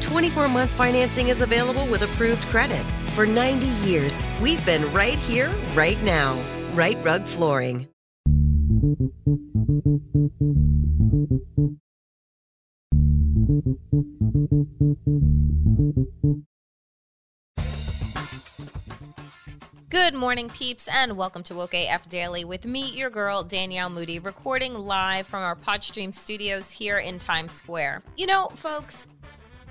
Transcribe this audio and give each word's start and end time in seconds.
24 0.00 0.48
month 0.48 0.70
financing 0.70 1.28
is 1.28 1.42
available 1.42 1.86
with 1.86 2.02
approved 2.02 2.42
credit. 2.46 2.84
For 3.14 3.26
90 3.26 3.66
years, 3.88 4.18
we've 4.40 4.64
been 4.64 4.90
right 4.92 5.18
here, 5.18 5.50
right 5.74 6.00
now. 6.02 6.38
Rite 6.74 6.98
Rug 7.04 7.24
Flooring. 7.24 7.88
Good 19.90 20.14
morning, 20.14 20.48
peeps, 20.50 20.88
and 20.88 21.16
welcome 21.16 21.42
to 21.44 21.54
Woke 21.54 21.74
AF 21.74 22.08
Daily 22.08 22.44
with 22.44 22.64
me, 22.64 22.90
your 22.90 23.10
girl, 23.10 23.42
Danielle 23.42 23.90
Moody, 23.90 24.18
recording 24.18 24.74
live 24.74 25.26
from 25.26 25.42
our 25.42 25.56
Podstream 25.56 26.14
studios 26.14 26.70
here 26.70 26.98
in 26.98 27.18
Times 27.18 27.52
Square. 27.52 28.02
You 28.16 28.26
know, 28.26 28.48
folks, 28.56 29.06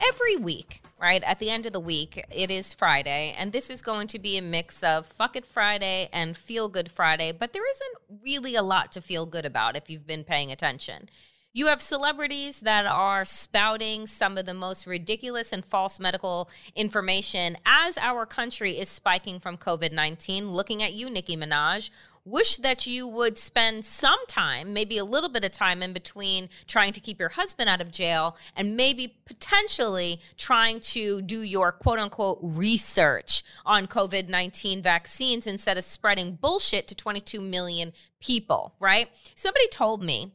every 0.07 0.37
week, 0.37 0.81
right, 0.99 1.23
at 1.23 1.39
the 1.39 1.49
end 1.49 1.65
of 1.65 1.73
the 1.73 1.79
week, 1.79 2.25
it 2.31 2.51
is 2.51 2.73
Friday, 2.73 3.35
and 3.37 3.51
this 3.51 3.69
is 3.69 3.81
going 3.81 4.07
to 4.07 4.19
be 4.19 4.37
a 4.37 4.41
mix 4.41 4.83
of 4.83 5.05
Fuck 5.05 5.35
It 5.35 5.45
Friday 5.45 6.09
and 6.11 6.37
Feel 6.37 6.69
Good 6.69 6.91
Friday, 6.91 7.31
but 7.31 7.53
there 7.53 7.69
isn't 7.69 8.21
really 8.23 8.55
a 8.55 8.61
lot 8.61 8.91
to 8.93 9.01
feel 9.01 9.25
good 9.25 9.45
about 9.45 9.75
if 9.75 9.89
you've 9.89 10.07
been 10.07 10.23
paying 10.23 10.51
attention. 10.51 11.09
You 11.51 11.65
have 11.67 11.81
celebrities 11.81 12.61
that 12.61 12.85
are 12.85 13.25
spouting 13.25 14.05
some 14.05 14.37
of 14.37 14.45
the 14.45 14.53
most 14.53 14.85
ridiculous 14.85 15.51
and 15.51 15.65
false 15.65 15.99
medical 15.99 16.47
information 16.75 17.57
as 17.65 17.97
our 17.97 18.27
country 18.27 18.73
is 18.77 18.87
spiking 18.87 19.39
from 19.39 19.57
COVID 19.57 19.91
19. 19.91 20.51
Looking 20.51 20.83
at 20.83 20.93
you, 20.93 21.09
Nicki 21.09 21.35
Minaj. 21.35 21.89
Wish 22.25 22.57
that 22.57 22.85
you 22.85 23.07
would 23.07 23.37
spend 23.37 23.85
some 23.85 24.19
time, 24.27 24.73
maybe 24.73 24.97
a 24.97 25.05
little 25.05 25.29
bit 25.29 25.45
of 25.45 25.51
time 25.51 25.81
in 25.81 25.93
between 25.93 26.49
trying 26.67 26.93
to 26.93 26.99
keep 26.99 27.19
your 27.19 27.29
husband 27.29 27.69
out 27.69 27.81
of 27.81 27.91
jail 27.91 28.37
and 28.55 28.75
maybe 28.75 29.15
potentially 29.25 30.19
trying 30.37 30.79
to 30.79 31.21
do 31.21 31.41
your 31.41 31.71
quote 31.71 31.99
unquote 31.99 32.39
research 32.41 33.43
on 33.65 33.87
COVID 33.87 34.29
19 34.29 34.81
vaccines 34.81 35.47
instead 35.47 35.77
of 35.77 35.83
spreading 35.83 36.35
bullshit 36.35 36.87
to 36.87 36.95
22 36.95 37.41
million 37.41 37.93
people, 38.19 38.75
right? 38.79 39.09
Somebody 39.35 39.67
told 39.69 40.03
me 40.03 40.33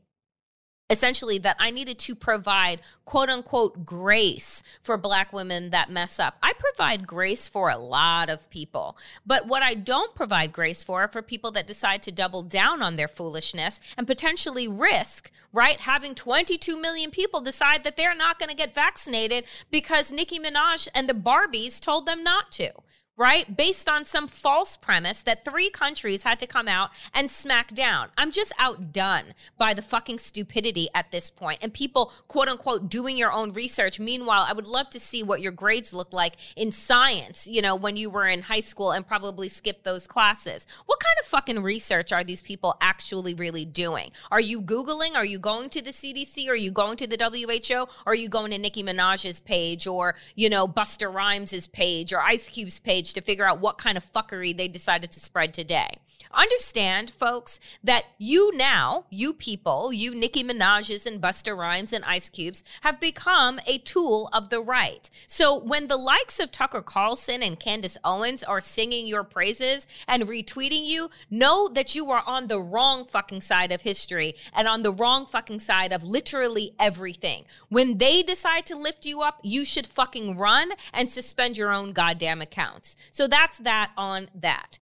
essentially 0.91 1.39
that 1.39 1.57
I 1.59 1.71
needed 1.71 1.99
to 2.01 2.15
provide 2.15 2.81
quote 3.07 3.31
unquote 3.31 3.87
grace 3.87 4.63
for 4.83 4.99
black 4.99 5.33
women 5.33 5.71
that 5.71 5.91
mess 5.91 6.21
up. 6.21 6.37
I 6.43 6.53
provide 6.53 7.07
grace 7.07 7.49
for 7.49 7.71
a 7.71 7.79
lot 7.79 8.29
of 8.29 8.49
people, 8.51 8.99
but 9.25 9.47
what 9.47 9.63
I 9.63 9.75
don't 9.75 10.15
provide 10.15 10.53
grace 10.53 10.83
for 10.83 11.05
are 11.05 11.09
for 11.09 11.23
people 11.23 11.51
that 11.53 11.67
decide 11.67 12.03
to 12.03 12.13
double 12.13 12.43
down 12.43 12.83
on 12.83 12.97
their 12.97 13.09
foolishness 13.09 13.81
and 13.97 14.07
potentially 14.07 14.69
risk, 14.69 15.31
right, 15.53 15.81
having 15.81 16.15
22 16.15 16.79
million 16.79 17.11
people 17.11 17.41
decide 17.41 17.83
that 17.85 17.97
they're 17.97 18.15
not 18.15 18.39
going 18.39 18.51
to 18.51 18.57
get 18.57 18.75
vaccinated 18.75 19.45
because 19.71 20.13
Nicki 20.13 20.39
Minaj 20.39 20.89
and 20.95 21.09
the 21.09 21.15
Barbies 21.15 21.81
told 21.81 22.07
them 22.07 22.23
not 22.23 22.53
to 22.53 22.71
right? 23.17 23.57
Based 23.57 23.89
on 23.89 24.05
some 24.05 24.27
false 24.27 24.77
premise 24.77 25.23
that 25.23 25.45
three 25.45 25.71
countries 25.71 26.25
had 26.25 26.41
to 26.41 26.47
come 26.47 26.67
out 26.67 26.91
and 27.13 27.31
smack 27.31 27.73
down. 27.73 28.09
I'm 28.19 28.33
just 28.33 28.53
outdone 28.59 29.35
by 29.57 29.73
the 29.73 29.83
fucking 29.83 30.19
stupidity 30.19 30.89
at 30.95 31.13
this 31.13 31.31
point 31.31 31.61
and 31.63 31.73
people, 31.73 32.13
quote 32.27 32.49
unquote, 32.49 32.89
doing 32.89 33.17
your 33.17 33.33
own 33.33 33.53
research. 33.53 34.01
Meanwhile, 34.01 34.47
I 34.49 34.53
would 34.53 34.67
love 34.67 34.91
to 34.91 35.01
see 35.01 35.23
what 35.23 35.41
your 35.41 35.53
grades 35.53 35.95
look 35.95 36.13
like 36.13 36.35
in 36.57 36.73
science, 36.73 37.47
you 37.47 37.63
know, 37.63 37.77
when 37.77 37.97
you 37.97 38.11
were 38.11 38.27
in 38.27 38.43
high 38.43 38.61
school 38.61 38.91
and 38.91 39.07
probably 39.07 39.49
skipped 39.49 39.85
those 39.85 40.07
classes. 40.07 40.67
What 40.87 40.99
kind 40.99 41.17
of 41.21 41.27
fucking 41.27 41.63
research 41.63 42.13
are 42.13 42.25
these 42.25 42.43
people 42.43 42.77
actually 42.81 43.35
really 43.35 43.65
doing? 43.65 44.11
Are 44.33 44.41
you 44.41 44.61
Googling? 44.61 45.15
Are 45.15 45.25
you 45.25 45.39
going 45.39 45.71
to 45.71 45.83
the 45.83 45.91
CDC? 45.91 46.49
Are 46.49 46.57
you 46.57 46.73
going 46.73 46.97
to 46.97 47.07
the 47.07 47.17
WHO? 47.17 47.87
Are 48.07 48.15
you 48.15 48.29
going 48.29 48.51
to 48.51 48.59
Nicki 48.59 48.83
Minaj's 48.83 49.39
page 49.39 49.87
or, 49.87 50.17
you 50.35 50.51
know, 50.51 50.67
Busta 50.67 51.13
Rhymes' 51.13 51.69
page 51.69 52.13
or 52.13 52.21
Ice 52.21 52.49
Cube's 52.49 52.81
page 52.81 53.04
to 53.13 53.21
figure 53.21 53.45
out 53.45 53.61
what 53.61 53.79
kind 53.79 53.97
of 53.97 54.13
fuckery 54.13 54.57
they 54.57 54.69
decided 54.69 55.13
to 55.13 55.21
spread 55.21 55.55
today? 55.55 55.99
Understand, 56.33 57.11
folks, 57.11 57.61
that 57.83 58.05
you 58.19 58.57
now, 58.57 59.05
you 59.11 59.33
people, 59.33 59.93
you 59.93 60.15
Nicki 60.15 60.43
Minaj's 60.43 61.07
and 61.07 61.21
Busta 61.21 61.57
Rhymes 61.57 61.93
and 61.93 62.05
Ice 62.05 62.29
Cubes, 62.29 62.65
have 62.83 62.99
become 62.99 63.61
a 63.67 63.79
tool 63.79 64.29
of 64.33 64.49
the 64.49 64.61
right. 64.61 65.09
So 65.29 65.57
when 65.57 65.87
the 65.87 65.97
likes 65.97 66.41
of 66.41 66.51
Tucker 66.51 66.83
Carlson 66.83 67.43
and 67.43 67.61
Candace 67.61 67.97
Owens 68.05 68.43
are 68.43 68.61
singing 68.61 69.07
your 69.07 69.23
praises 69.23 69.87
and 70.09 70.25
retweeting 70.25 70.85
you, 70.85 71.11
know 71.31 71.69
that 71.69 71.95
you 71.95 72.11
are 72.11 72.23
on 72.27 72.49
the 72.49 72.61
wrong 72.61 73.05
fucking 73.05 73.41
side 73.41 73.71
of 73.71 73.83
history 73.83 74.35
and 74.53 74.67
on 74.67 74.83
the 74.83 74.93
wrong 74.93 75.27
fucking 75.27 75.61
side 75.61 75.93
of 75.93 76.03
literally 76.03 76.75
everything. 76.81 77.45
When 77.69 77.99
they 77.99 78.23
decide 78.23 78.67
to 78.67 78.77
lift 78.77 79.07
you 79.07 79.23
up, 79.23 79.39
you 79.43 79.65
should 79.65 79.87
fucking 79.87 80.37
run 80.37 80.73
and 80.93 81.09
suspend 81.09 81.57
your 81.57 81.73
own 81.73 81.93
goddamn 81.93 82.43
accounts. 82.43 82.94
So 83.13 83.27
that's 83.27 83.59
that 83.59 83.93
on 83.97 84.29
that. 84.35 84.79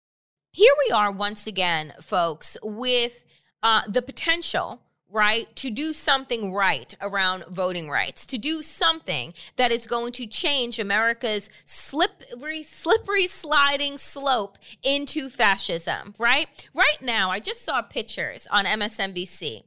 Here 0.53 0.73
we 0.87 0.93
are 0.93 1.13
once 1.13 1.47
again, 1.47 1.95
folks, 2.01 2.57
with 2.63 3.25
uh, 3.63 3.83
the 3.89 4.03
potential, 4.03 4.81
right, 5.09 5.55
to 5.57 5.71
do 5.71 5.93
something 5.93 6.53
right 6.53 6.95
around 7.01 7.45
voting 7.49 7.89
rights, 7.89 8.27
to 8.27 8.39
do 8.39 8.63
something 8.63 9.35
that 9.57 9.71
is 9.71 9.87
going 9.87 10.13
to 10.13 10.27
change 10.27 10.79
America's 10.79 11.51
slippery, 11.65 12.63
slippery 12.63 13.27
sliding 13.27 13.97
slope 13.97 14.59
into 14.83 15.29
fascism, 15.29 16.15
right? 16.19 16.69
Right 16.75 17.01
now, 17.01 17.31
I 17.31 17.39
just 17.39 17.65
saw 17.65 17.83
pictures 17.83 18.49
on 18.51 18.65
MSNBC 18.65 19.63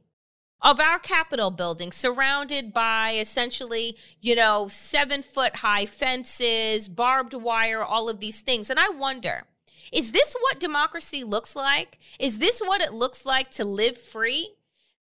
of 0.64 0.80
our 0.80 0.98
Capitol 0.98 1.50
building 1.50 1.92
surrounded 1.92 2.72
by 2.72 3.12
essentially, 3.12 3.96
you 4.22 4.34
know, 4.34 4.66
seven 4.68 5.22
foot 5.22 5.56
high 5.56 5.84
fences, 5.84 6.88
barbed 6.88 7.34
wire, 7.34 7.84
all 7.84 8.08
of 8.08 8.18
these 8.18 8.40
things. 8.40 8.70
And 8.70 8.80
I 8.80 8.88
wonder, 8.88 9.44
is 9.92 10.12
this 10.12 10.34
what 10.40 10.58
democracy 10.58 11.22
looks 11.22 11.54
like? 11.54 11.98
Is 12.18 12.38
this 12.38 12.60
what 12.60 12.80
it 12.80 12.94
looks 12.94 13.26
like 13.26 13.50
to 13.50 13.64
live 13.64 13.98
free? 13.98 14.54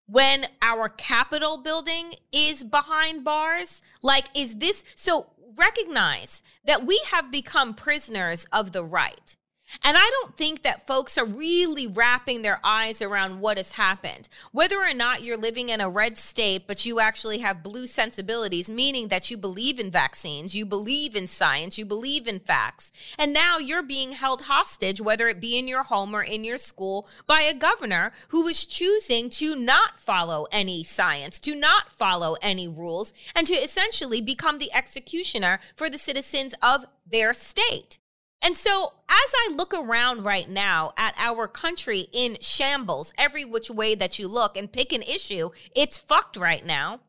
When 0.07 0.47
our 0.61 0.89
Capitol 0.89 1.61
building 1.61 2.15
is 2.33 2.63
behind 2.63 3.23
bars? 3.23 3.81
Like, 4.01 4.25
is 4.35 4.55
this 4.55 4.83
so? 4.95 5.27
Recognize 5.55 6.43
that 6.63 6.85
we 6.85 7.01
have 7.11 7.29
become 7.29 7.73
prisoners 7.73 8.45
of 8.53 8.71
the 8.71 8.85
right. 8.85 9.35
And 9.83 9.97
I 9.97 10.09
don't 10.09 10.35
think 10.35 10.61
that 10.63 10.85
folks 10.85 11.17
are 11.17 11.25
really 11.25 11.87
wrapping 11.87 12.41
their 12.41 12.59
eyes 12.63 13.01
around 13.01 13.39
what 13.39 13.57
has 13.57 13.73
happened. 13.73 14.27
Whether 14.51 14.79
or 14.79 14.93
not 14.93 15.23
you're 15.23 15.37
living 15.37 15.69
in 15.69 15.81
a 15.81 15.89
red 15.89 16.17
state, 16.17 16.67
but 16.67 16.85
you 16.85 16.99
actually 16.99 17.39
have 17.39 17.63
blue 17.63 17.87
sensibilities, 17.87 18.69
meaning 18.69 19.07
that 19.07 19.31
you 19.31 19.37
believe 19.37 19.79
in 19.79 19.89
vaccines, 19.89 20.55
you 20.55 20.65
believe 20.65 21.15
in 21.15 21.27
science, 21.27 21.77
you 21.77 21.85
believe 21.85 22.27
in 22.27 22.39
facts. 22.39 22.91
And 23.17 23.33
now 23.33 23.57
you're 23.57 23.83
being 23.83 24.13
held 24.13 24.43
hostage, 24.43 25.01
whether 25.01 25.27
it 25.29 25.39
be 25.39 25.57
in 25.57 25.67
your 25.67 25.83
home 25.83 26.15
or 26.15 26.23
in 26.23 26.43
your 26.43 26.57
school, 26.57 27.07
by 27.25 27.41
a 27.41 27.53
governor 27.53 28.11
who 28.29 28.47
is 28.47 28.65
choosing 28.65 29.29
to 29.31 29.55
not 29.55 29.99
follow 29.99 30.47
any 30.51 30.83
science, 30.83 31.39
to 31.39 31.55
not 31.55 31.91
follow 31.91 32.35
any 32.41 32.67
rules, 32.67 33.13
and 33.33 33.47
to 33.47 33.53
essentially 33.53 34.21
become 34.21 34.57
the 34.57 34.73
executioner 34.73 35.59
for 35.75 35.89
the 35.89 35.97
citizens 35.97 36.53
of 36.61 36.85
their 37.09 37.33
state. 37.33 37.99
And 38.41 38.57
so, 38.57 38.93
as 39.07 39.33
I 39.35 39.53
look 39.55 39.73
around 39.73 40.23
right 40.23 40.49
now 40.49 40.93
at 40.97 41.13
our 41.17 41.47
country 41.47 42.07
in 42.11 42.37
shambles, 42.41 43.13
every 43.17 43.45
which 43.45 43.69
way 43.69 43.93
that 43.95 44.17
you 44.17 44.27
look 44.27 44.57
and 44.57 44.71
pick 44.71 44.91
an 44.91 45.03
issue, 45.03 45.51
it's 45.75 45.97
fucked 45.97 46.37
right 46.37 46.65
now. 46.65 47.01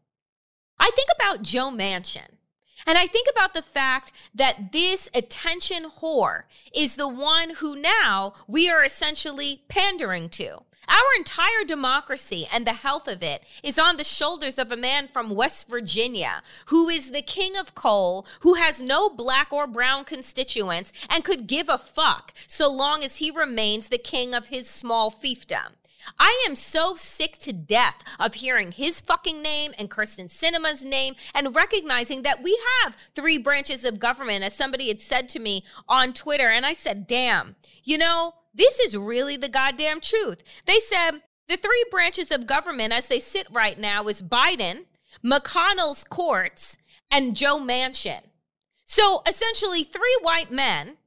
I 0.79 0.90
think 0.94 1.08
about 1.17 1.43
Joe 1.43 1.70
Manchin. 1.70 2.29
And 2.87 2.99
I 2.99 3.06
think 3.06 3.29
about 3.31 3.55
the 3.55 3.62
fact 3.62 4.12
that 4.34 4.73
this 4.73 5.08
attention 5.14 5.84
whore 6.00 6.43
is 6.75 6.96
the 6.96 7.08
one 7.08 7.50
who 7.56 7.76
now 7.76 8.34
we 8.49 8.69
are 8.69 8.84
essentially 8.84 9.62
pandering 9.69 10.29
to. 10.31 10.64
Our 10.93 11.17
entire 11.17 11.65
democracy 11.67 12.47
and 12.53 12.67
the 12.67 12.75
health 12.75 13.09
of 13.09 13.23
it 13.23 13.44
is 13.62 13.79
on 13.79 13.97
the 13.97 14.05
shoulders 14.05 14.59
of 14.59 14.71
a 14.71 14.77
man 14.77 15.09
from 15.11 15.35
West 15.35 15.71
Virginia 15.71 16.43
who 16.67 16.91
is 16.91 17.12
the 17.12 17.23
king 17.23 17.56
of 17.56 17.75
coal, 17.75 18.27
who 18.41 18.55
has 18.55 18.83
no 18.83 19.09
black 19.09 19.55
or 19.55 19.67
brown 19.67 20.05
constituents, 20.05 20.93
and 21.09 21.25
could 21.25 21.47
give 21.47 21.71
a 21.71 21.79
fuck 21.79 22.35
so 22.47 22.71
long 22.71 23.03
as 23.03 23.17
he 23.17 23.31
remains 23.31 23.89
the 23.89 23.97
king 23.97 24.35
of 24.35 24.49
his 24.49 24.69
small 24.69 25.11
fiefdom. 25.11 25.77
I 26.19 26.44
am 26.47 26.56
so 26.56 26.94
sick 26.97 27.39
to 27.39 27.55
death 27.55 28.03
of 28.21 28.35
hearing 28.35 28.73
his 28.73 29.00
fucking 29.00 29.41
name 29.41 29.73
and 29.79 29.91
Kyrsten 29.91 30.29
Sinema's 30.29 30.85
name 30.85 31.15
and 31.33 31.56
recognizing 31.56 32.21
that 32.23 32.43
we 32.43 32.61
have 32.83 32.97
three 33.15 33.39
branches 33.39 33.83
of 33.85 33.99
government, 33.99 34.44
as 34.44 34.55
somebody 34.55 34.89
had 34.89 35.00
said 35.00 35.31
to 35.31 35.39
me 35.39 35.65
on 35.89 36.12
Twitter. 36.12 36.49
And 36.49 36.67
I 36.67 36.75
said, 36.75 37.06
damn, 37.06 37.56
you 37.83 37.97
know, 37.97 38.35
this 38.55 38.79
is 38.79 38.97
really 38.97 39.37
the 39.37 39.49
goddamn 39.49 40.01
truth. 40.01 40.43
They 40.67 40.79
said 40.79 41.23
the 41.49 41.57
three 41.57 41.85
branches 41.91 42.31
of 42.31 42.47
government 42.47 42.93
as 42.93 43.09
they 43.09 43.21
sit 43.21 43.47
right 43.51 43.79
now 43.79 44.07
is 44.09 44.23
Biden, 44.23 44.85
McConnell's 45.25 46.05
courts, 46.05 46.79
and 47.11 47.37
Joe 47.37 47.59
Manchin. 47.59 48.23
So 48.85 49.23
essentially, 49.27 49.85
three 49.85 50.17
white 50.23 50.51
men 50.51 50.99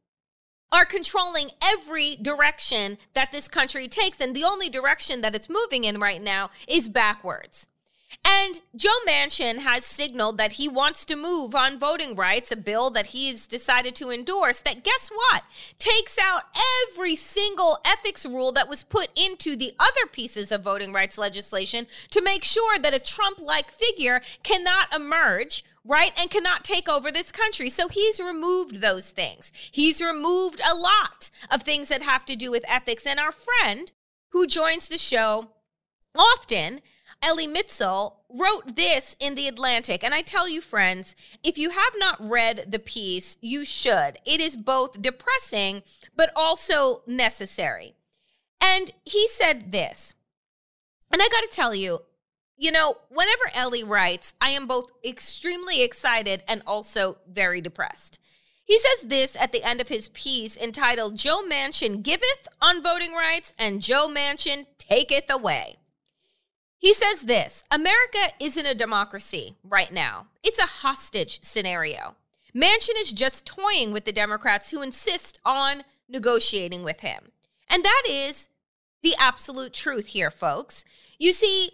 are 0.72 0.86
controlling 0.86 1.52
every 1.62 2.16
direction 2.18 2.98
that 3.14 3.32
this 3.32 3.48
country 3.48 3.88
takes. 3.88 4.20
And 4.20 4.36
the 4.36 4.44
only 4.44 4.70
direction 4.70 5.22
that 5.22 5.36
it's 5.36 5.50
moving 5.50 5.84
in 5.84 6.00
right 6.00 6.22
now 6.22 6.50
is 6.68 6.88
backwards. 6.88 7.68
And 8.24 8.60
Joe 8.76 8.98
Manchin 9.08 9.60
has 9.60 9.86
signaled 9.86 10.38
that 10.38 10.54
he 10.54 10.68
wants 10.68 11.06
to 11.06 11.16
move 11.16 11.56
on 11.56 11.80
voting 11.80 12.16
rights, 12.16 12.52
a 12.52 12.56
bill 12.56 12.90
that 12.92 13.08
he's 13.08 13.48
decided 13.48 13.96
to 13.98 14.12
endorse 14.12 14.62
that 14.62 14.84
guess 14.84 15.10
what? 15.10 15.44
Takes 15.80 16.18
out 16.18 16.44
every 16.90 17.16
single 17.16 17.80
ethics 17.84 18.26
rule 18.26 18.52
that 18.54 18.70
was 18.70 18.84
put 18.84 19.10
into 19.16 19.56
the 19.56 19.74
other 19.80 20.06
pieces 20.12 20.52
of 20.52 20.64
voting 20.64 20.94
rights 20.94 21.18
legislation 21.18 21.88
to 22.12 22.22
make 22.22 22.44
sure 22.44 22.80
that 22.80 22.94
a 22.94 23.00
Trump 23.00 23.40
like 23.40 23.72
figure 23.72 24.22
cannot 24.44 24.94
emerge 24.94 25.64
right? 25.88 26.12
And 26.18 26.32
cannot 26.32 26.64
take 26.64 26.90
over 26.90 27.12
this 27.12 27.32
country. 27.32 27.70
So 27.70 27.88
he's 27.88 28.20
removed 28.20 28.82
those 28.82 29.12
things. 29.12 29.54
He's 29.72 30.02
removed 30.02 30.60
a 30.68 30.74
lot 30.74 31.30
of 31.52 31.62
things 31.62 31.90
that 31.90 32.02
have 32.02 32.26
to 32.26 32.36
do 32.36 32.50
with 32.52 32.66
ethics. 32.68 33.06
And 33.06 33.20
our 33.20 33.32
friend 33.32 33.92
who 34.30 34.48
joins 34.48 34.90
the 34.90 34.98
show 34.98 35.52
often 36.16 36.82
Elie 37.26 37.48
Mystal 37.48 38.22
wrote 38.30 38.76
this 38.76 39.16
in 39.20 39.34
The 39.34 39.48
Atlantic. 39.48 40.04
And 40.04 40.14
I 40.14 40.22
tell 40.22 40.48
you, 40.48 40.62
friends, 40.62 41.16
if 41.44 41.58
you 41.58 41.72
have 41.72 41.94
not 41.98 42.22
read 42.22 42.68
the 42.72 42.78
piece, 42.78 43.40
you 43.42 43.66
should. 43.66 44.20
It 44.26 44.40
is 44.40 44.56
both 44.56 45.02
depressing, 45.02 45.82
but 46.16 46.32
also 46.36 47.02
necessary. 47.08 47.96
And 48.62 48.92
he 49.04 49.28
said 49.28 49.72
this, 49.72 50.14
and 51.12 51.22
I 51.22 51.28
got 51.30 51.42
to 51.42 51.48
tell 51.48 51.74
you, 51.74 52.02
you 52.58 52.72
know, 52.72 52.98
whenever 53.10 53.50
Elie 53.54 53.84
writes, 53.84 54.36
I 54.40 54.52
am 54.52 54.68
both 54.68 54.92
extremely 55.04 55.82
excited 55.82 56.44
and 56.48 56.62
also 56.68 57.18
very 57.28 57.60
depressed. 57.60 58.20
He 58.64 58.78
says 58.78 59.10
this 59.10 59.36
at 59.36 59.52
the 59.52 59.64
end 59.64 59.82
of 59.82 59.90
his 59.90 60.10
piece 60.10 60.58
entitled 60.58 61.18
Joe 61.18 61.42
Manchin 61.44 62.04
Giveth 62.04 62.48
on 62.62 62.84
Voting 62.84 63.14
Rights 63.14 63.52
and 63.58 63.82
Joe 63.82 64.08
Manchin 64.08 64.68
Taketh 64.78 65.30
Away. 65.30 65.78
He 66.86 66.94
says 66.94 67.24
this 67.24 67.64
America 67.72 68.32
isn't 68.40 68.68
a 68.68 68.76
democracy 68.76 69.56
right 69.64 69.92
now, 69.92 70.28
it's 70.44 70.60
a 70.60 70.68
hostage 70.68 71.40
scenario. 71.42 72.14
Manchin 72.54 72.94
is 73.00 73.12
just 73.12 73.44
toying 73.44 73.92
with 73.92 74.06
the 74.06 74.12
Democrats 74.12 74.70
who 74.70 74.84
insist 74.84 75.40
on 75.44 75.82
negotiating 76.08 76.84
with 76.84 77.00
him. 77.00 77.32
And 77.68 77.84
that 77.84 78.04
is 78.08 78.50
the 79.02 79.16
absolute 79.18 79.74
truth 79.74 80.10
here, 80.10 80.30
folks. 80.30 80.86
You 81.18 81.34
see, 81.34 81.72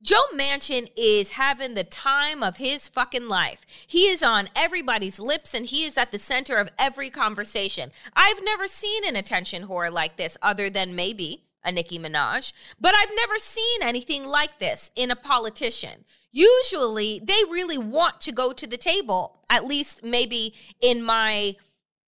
Joe 0.00 0.24
Manchin 0.34 0.90
is 0.96 1.32
having 1.32 1.74
the 1.74 1.84
time 1.84 2.42
of 2.42 2.56
his 2.56 2.88
fucking 2.88 3.28
life. 3.28 3.66
He 3.86 4.08
is 4.08 4.22
on 4.22 4.48
everybody's 4.56 5.20
lips 5.20 5.52
and 5.52 5.66
he 5.66 5.84
is 5.84 5.98
at 5.98 6.10
the 6.10 6.18
center 6.18 6.56
of 6.56 6.70
every 6.78 7.10
conversation. 7.10 7.92
I've 8.16 8.42
never 8.42 8.66
seen 8.66 9.06
an 9.06 9.14
attention 9.14 9.66
whore 9.66 9.92
like 9.92 10.16
this, 10.16 10.38
other 10.40 10.70
than 10.70 10.96
maybe 10.96 11.44
a 11.64 11.72
Nicki 11.72 11.98
Minaj, 11.98 12.52
but 12.80 12.94
I've 12.94 13.14
never 13.16 13.38
seen 13.38 13.82
anything 13.82 14.24
like 14.24 14.58
this 14.58 14.90
in 14.94 15.10
a 15.10 15.16
politician. 15.16 16.04
Usually, 16.32 17.20
they 17.22 17.42
really 17.50 17.78
want 17.78 18.20
to 18.22 18.32
go 18.32 18.52
to 18.52 18.66
the 18.66 18.76
table, 18.76 19.44
at 19.48 19.64
least 19.64 20.02
maybe 20.02 20.54
in 20.80 21.02
my, 21.02 21.56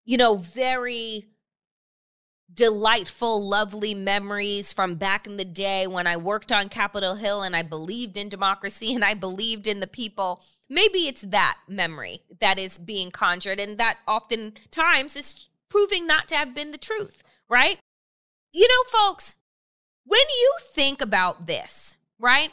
you 0.05 0.17
know, 0.17 0.35
very 0.35 1.27
delightful, 2.53 3.47
lovely 3.47 3.95
memories 3.95 4.71
from 4.71 4.95
back 4.95 5.25
in 5.25 5.37
the 5.37 5.45
day 5.45 5.87
when 5.87 6.05
I 6.05 6.17
worked 6.17 6.51
on 6.51 6.69
Capitol 6.69 7.15
Hill 7.15 7.41
and 7.41 7.55
I 7.55 7.63
believed 7.63 8.15
in 8.15 8.29
democracy 8.29 8.93
and 8.93 9.03
I 9.03 9.15
believed 9.15 9.65
in 9.65 9.79
the 9.79 9.87
people. 9.87 10.41
Maybe 10.69 11.07
it's 11.07 11.21
that 11.21 11.57
memory 11.67 12.21
that 12.39 12.59
is 12.59 12.77
being 12.77 13.11
conjured, 13.11 13.59
and 13.59 13.77
that 13.77 13.97
oftentimes 14.07 15.15
is 15.15 15.47
proving 15.69 16.05
not 16.07 16.27
to 16.29 16.35
have 16.35 16.53
been 16.53 16.71
the 16.71 16.77
truth, 16.77 17.23
right? 17.49 17.79
You 18.53 18.67
know, 18.67 18.83
folks, 18.99 19.35
when 20.05 20.21
you 20.29 20.53
think 20.73 21.01
about 21.01 21.47
this, 21.47 21.97
right? 22.19 22.51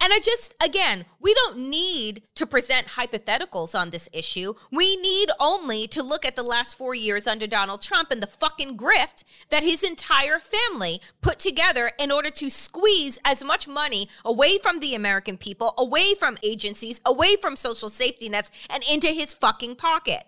And 0.00 0.12
I 0.12 0.18
just, 0.18 0.54
again, 0.62 1.06
we 1.18 1.32
don't 1.32 1.56
need 1.56 2.24
to 2.34 2.46
present 2.46 2.88
hypotheticals 2.88 3.78
on 3.78 3.88
this 3.88 4.06
issue. 4.12 4.52
We 4.70 4.96
need 4.96 5.30
only 5.40 5.86
to 5.88 6.02
look 6.02 6.26
at 6.26 6.36
the 6.36 6.42
last 6.42 6.76
four 6.76 6.94
years 6.94 7.26
under 7.26 7.46
Donald 7.46 7.80
Trump 7.80 8.10
and 8.10 8.22
the 8.22 8.26
fucking 8.26 8.76
grift 8.76 9.24
that 9.48 9.62
his 9.62 9.82
entire 9.82 10.38
family 10.38 11.00
put 11.22 11.38
together 11.38 11.92
in 11.98 12.10
order 12.10 12.28
to 12.32 12.50
squeeze 12.50 13.18
as 13.24 13.42
much 13.42 13.66
money 13.66 14.08
away 14.26 14.58
from 14.58 14.80
the 14.80 14.94
American 14.94 15.38
people, 15.38 15.72
away 15.78 16.14
from 16.14 16.36
agencies, 16.42 17.00
away 17.06 17.36
from 17.36 17.56
social 17.56 17.88
safety 17.88 18.28
nets, 18.28 18.50
and 18.68 18.82
into 18.82 19.08
his 19.08 19.32
fucking 19.32 19.76
pocket. 19.76 20.24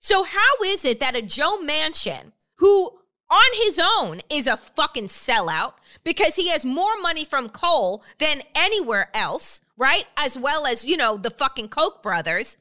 So, 0.00 0.22
how 0.22 0.62
is 0.64 0.86
it 0.86 1.00
that 1.00 1.16
a 1.16 1.22
Joe 1.22 1.58
Manchin, 1.62 2.32
who 2.56 2.97
on 3.30 3.64
his 3.64 3.80
own 3.82 4.20
is 4.30 4.46
a 4.46 4.56
fucking 4.56 5.08
sellout 5.08 5.74
because 6.04 6.36
he 6.36 6.48
has 6.48 6.64
more 6.64 6.98
money 7.00 7.24
from 7.24 7.48
coal 7.48 8.02
than 8.18 8.42
anywhere 8.54 9.10
else, 9.14 9.60
right? 9.76 10.06
As 10.16 10.38
well 10.38 10.66
as, 10.66 10.84
you 10.84 10.96
know, 10.96 11.16
the 11.16 11.30
fucking 11.30 11.68
Koch 11.68 12.02
brothers. 12.02 12.56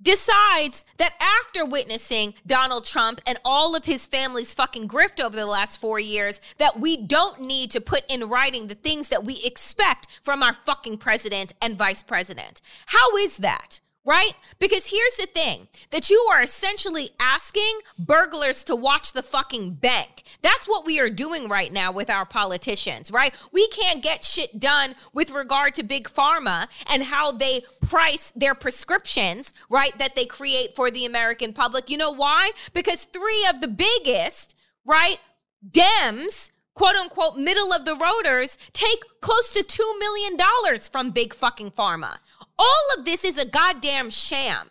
Decides 0.00 0.84
that 0.98 1.14
after 1.20 1.66
witnessing 1.66 2.34
Donald 2.46 2.84
Trump 2.84 3.20
and 3.26 3.36
all 3.44 3.74
of 3.74 3.84
his 3.84 4.06
family's 4.06 4.54
fucking 4.54 4.86
grift 4.86 5.20
over 5.20 5.36
the 5.36 5.44
last 5.44 5.80
four 5.80 5.98
years, 5.98 6.40
that 6.58 6.78
we 6.78 6.96
don't 6.96 7.40
need 7.40 7.72
to 7.72 7.80
put 7.80 8.04
in 8.08 8.28
writing 8.28 8.68
the 8.68 8.76
things 8.76 9.08
that 9.08 9.24
we 9.24 9.42
expect 9.42 10.06
from 10.22 10.40
our 10.40 10.54
fucking 10.54 10.98
president 10.98 11.52
and 11.60 11.76
vice 11.76 12.04
president. 12.04 12.60
How 12.86 13.16
is 13.16 13.38
that? 13.38 13.80
Right? 14.08 14.32
Because 14.58 14.86
here's 14.86 15.18
the 15.18 15.26
thing 15.26 15.68
that 15.90 16.08
you 16.08 16.18
are 16.32 16.40
essentially 16.40 17.10
asking 17.20 17.80
burglars 17.98 18.64
to 18.64 18.74
watch 18.74 19.12
the 19.12 19.22
fucking 19.22 19.74
bank. 19.74 20.22
That's 20.40 20.66
what 20.66 20.86
we 20.86 20.98
are 20.98 21.10
doing 21.10 21.46
right 21.46 21.70
now 21.70 21.92
with 21.92 22.08
our 22.08 22.24
politicians, 22.24 23.10
right? 23.10 23.34
We 23.52 23.68
can't 23.68 24.02
get 24.02 24.24
shit 24.24 24.58
done 24.58 24.94
with 25.12 25.30
regard 25.30 25.74
to 25.74 25.82
big 25.82 26.08
pharma 26.08 26.68
and 26.86 27.02
how 27.02 27.32
they 27.32 27.60
price 27.86 28.32
their 28.34 28.54
prescriptions, 28.54 29.52
right? 29.68 29.96
That 29.98 30.16
they 30.16 30.24
create 30.24 30.74
for 30.74 30.90
the 30.90 31.04
American 31.04 31.52
public. 31.52 31.90
You 31.90 31.98
know 31.98 32.10
why? 32.10 32.52
Because 32.72 33.04
three 33.04 33.46
of 33.46 33.60
the 33.60 33.68
biggest, 33.68 34.54
right? 34.86 35.18
Dems 35.70 36.50
quote 36.78 36.94
unquote 36.94 37.36
middle 37.36 37.72
of 37.72 37.84
the 37.84 37.94
roaders 37.94 38.56
take 38.72 39.02
close 39.20 39.52
to 39.52 39.64
$2 39.64 39.98
million 39.98 40.38
from 40.90 41.10
big 41.10 41.34
fucking 41.34 41.72
pharma. 41.72 42.18
All 42.58 42.84
of 42.96 43.04
this 43.04 43.24
is 43.24 43.38
a 43.38 43.46
goddamn 43.46 44.10
sham. 44.10 44.70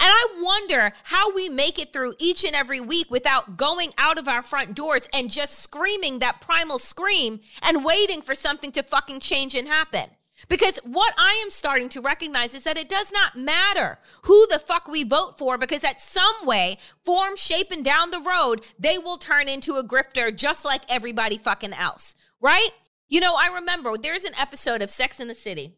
And 0.00 0.08
I 0.08 0.26
wonder 0.40 0.92
how 1.04 1.32
we 1.34 1.48
make 1.48 1.78
it 1.78 1.92
through 1.92 2.14
each 2.18 2.44
and 2.44 2.54
every 2.54 2.80
week 2.80 3.10
without 3.10 3.56
going 3.56 3.92
out 3.98 4.18
of 4.18 4.28
our 4.28 4.42
front 4.42 4.74
doors 4.74 5.08
and 5.12 5.30
just 5.30 5.58
screaming 5.58 6.20
that 6.20 6.40
primal 6.40 6.78
scream 6.78 7.40
and 7.62 7.84
waiting 7.84 8.22
for 8.22 8.34
something 8.34 8.70
to 8.72 8.82
fucking 8.82 9.20
change 9.20 9.54
and 9.56 9.66
happen. 9.66 10.10
Because 10.48 10.78
what 10.84 11.14
I 11.18 11.40
am 11.42 11.50
starting 11.50 11.88
to 11.88 12.00
recognize 12.00 12.54
is 12.54 12.62
that 12.62 12.78
it 12.78 12.88
does 12.88 13.10
not 13.10 13.34
matter 13.34 13.98
who 14.22 14.46
the 14.46 14.60
fuck 14.60 14.86
we 14.86 15.02
vote 15.02 15.36
for, 15.36 15.58
because 15.58 15.82
at 15.82 16.00
some 16.00 16.44
way, 16.44 16.78
form, 17.04 17.34
shape, 17.34 17.72
and 17.72 17.84
down 17.84 18.12
the 18.12 18.20
road, 18.20 18.64
they 18.78 18.98
will 18.98 19.18
turn 19.18 19.48
into 19.48 19.74
a 19.74 19.84
grifter 19.84 20.34
just 20.34 20.64
like 20.64 20.82
everybody 20.88 21.38
fucking 21.38 21.72
else, 21.72 22.14
right? 22.40 22.70
You 23.08 23.18
know, 23.18 23.34
I 23.34 23.48
remember 23.48 23.96
there's 23.96 24.24
an 24.24 24.34
episode 24.38 24.80
of 24.80 24.90
Sex 24.90 25.18
in 25.18 25.26
the 25.26 25.34
City 25.34 25.74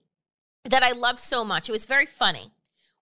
that 0.65 0.83
I 0.83 0.93
love 0.93 1.19
so 1.19 1.45
much. 1.45 1.69
It 1.69 1.73
was 1.73 1.87
very 1.87 2.07
funny, 2.07 2.53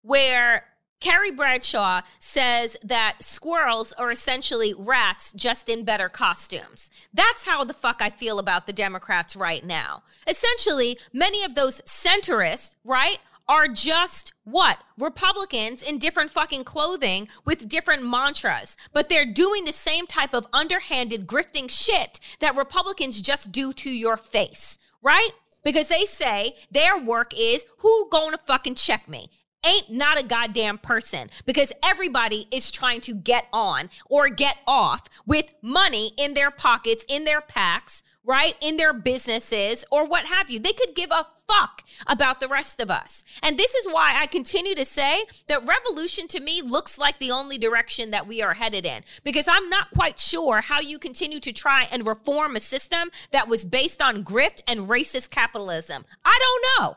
where 0.02 0.64
Carrie 1.00 1.30
Bradshaw 1.30 2.02
says 2.18 2.76
that 2.82 3.16
squirrels 3.20 3.92
are 3.92 4.10
essentially 4.10 4.74
rats 4.76 5.32
just 5.32 5.68
in 5.68 5.84
better 5.84 6.08
costumes. 6.08 6.90
That's 7.14 7.46
how 7.46 7.64
the 7.64 7.74
fuck 7.74 8.02
I 8.02 8.10
feel 8.10 8.38
about 8.38 8.66
the 8.66 8.72
Democrats 8.72 9.36
right 9.36 9.64
now. 9.64 10.02
Essentially, 10.26 10.98
many 11.12 11.44
of 11.44 11.54
those 11.54 11.80
centrists, 11.82 12.74
right, 12.84 13.18
are 13.48 13.68
just 13.68 14.32
what? 14.44 14.78
Republicans 14.98 15.82
in 15.82 15.98
different 15.98 16.30
fucking 16.30 16.64
clothing 16.64 17.28
with 17.44 17.68
different 17.68 18.04
mantras, 18.04 18.76
but 18.92 19.08
they're 19.08 19.24
doing 19.24 19.64
the 19.64 19.72
same 19.72 20.06
type 20.06 20.34
of 20.34 20.46
underhanded 20.52 21.26
grifting 21.26 21.70
shit 21.70 22.20
that 22.40 22.56
Republicans 22.56 23.22
just 23.22 23.50
do 23.50 23.72
to 23.72 23.90
your 23.90 24.16
face, 24.16 24.78
right? 25.00 25.30
Because 25.68 25.88
they 25.88 26.06
say 26.06 26.54
their 26.70 26.96
work 26.96 27.34
is 27.36 27.66
who 27.80 28.08
gonna 28.10 28.38
fucking 28.46 28.76
check 28.76 29.06
me? 29.06 29.28
ain't 29.66 29.90
not 29.90 30.18
a 30.18 30.24
goddamn 30.24 30.78
person 30.78 31.28
because 31.44 31.72
everybody 31.82 32.46
is 32.50 32.70
trying 32.70 33.00
to 33.02 33.12
get 33.12 33.46
on 33.52 33.90
or 34.08 34.28
get 34.28 34.56
off 34.66 35.02
with 35.26 35.46
money 35.60 36.14
in 36.16 36.34
their 36.34 36.50
pockets, 36.50 37.04
in 37.08 37.24
their 37.24 37.40
packs, 37.40 38.02
right? 38.24 38.54
In 38.60 38.76
their 38.76 38.94
businesses 38.94 39.84
or 39.90 40.06
what 40.06 40.26
have 40.26 40.48
you. 40.48 40.60
They 40.60 40.72
could 40.72 40.94
give 40.94 41.10
a 41.10 41.26
fuck 41.48 41.82
about 42.06 42.40
the 42.40 42.48
rest 42.48 42.80
of 42.80 42.90
us. 42.90 43.24
And 43.42 43.58
this 43.58 43.74
is 43.74 43.86
why 43.86 44.14
I 44.16 44.26
continue 44.26 44.74
to 44.74 44.84
say 44.84 45.24
that 45.46 45.66
revolution 45.66 46.28
to 46.28 46.40
me 46.40 46.62
looks 46.62 46.98
like 46.98 47.18
the 47.18 47.30
only 47.30 47.58
direction 47.58 48.10
that 48.10 48.26
we 48.26 48.42
are 48.42 48.54
headed 48.54 48.84
in 48.86 49.02
because 49.24 49.48
I'm 49.48 49.68
not 49.68 49.90
quite 49.90 50.20
sure 50.20 50.60
how 50.60 50.80
you 50.80 50.98
continue 50.98 51.40
to 51.40 51.52
try 51.52 51.88
and 51.90 52.06
reform 52.06 52.56
a 52.56 52.60
system 52.60 53.10
that 53.30 53.48
was 53.48 53.64
based 53.64 54.02
on 54.02 54.24
grift 54.24 54.62
and 54.68 54.88
racist 54.88 55.30
capitalism. 55.30 56.04
I 56.24 56.38
don't 56.40 56.84
know. 56.84 56.96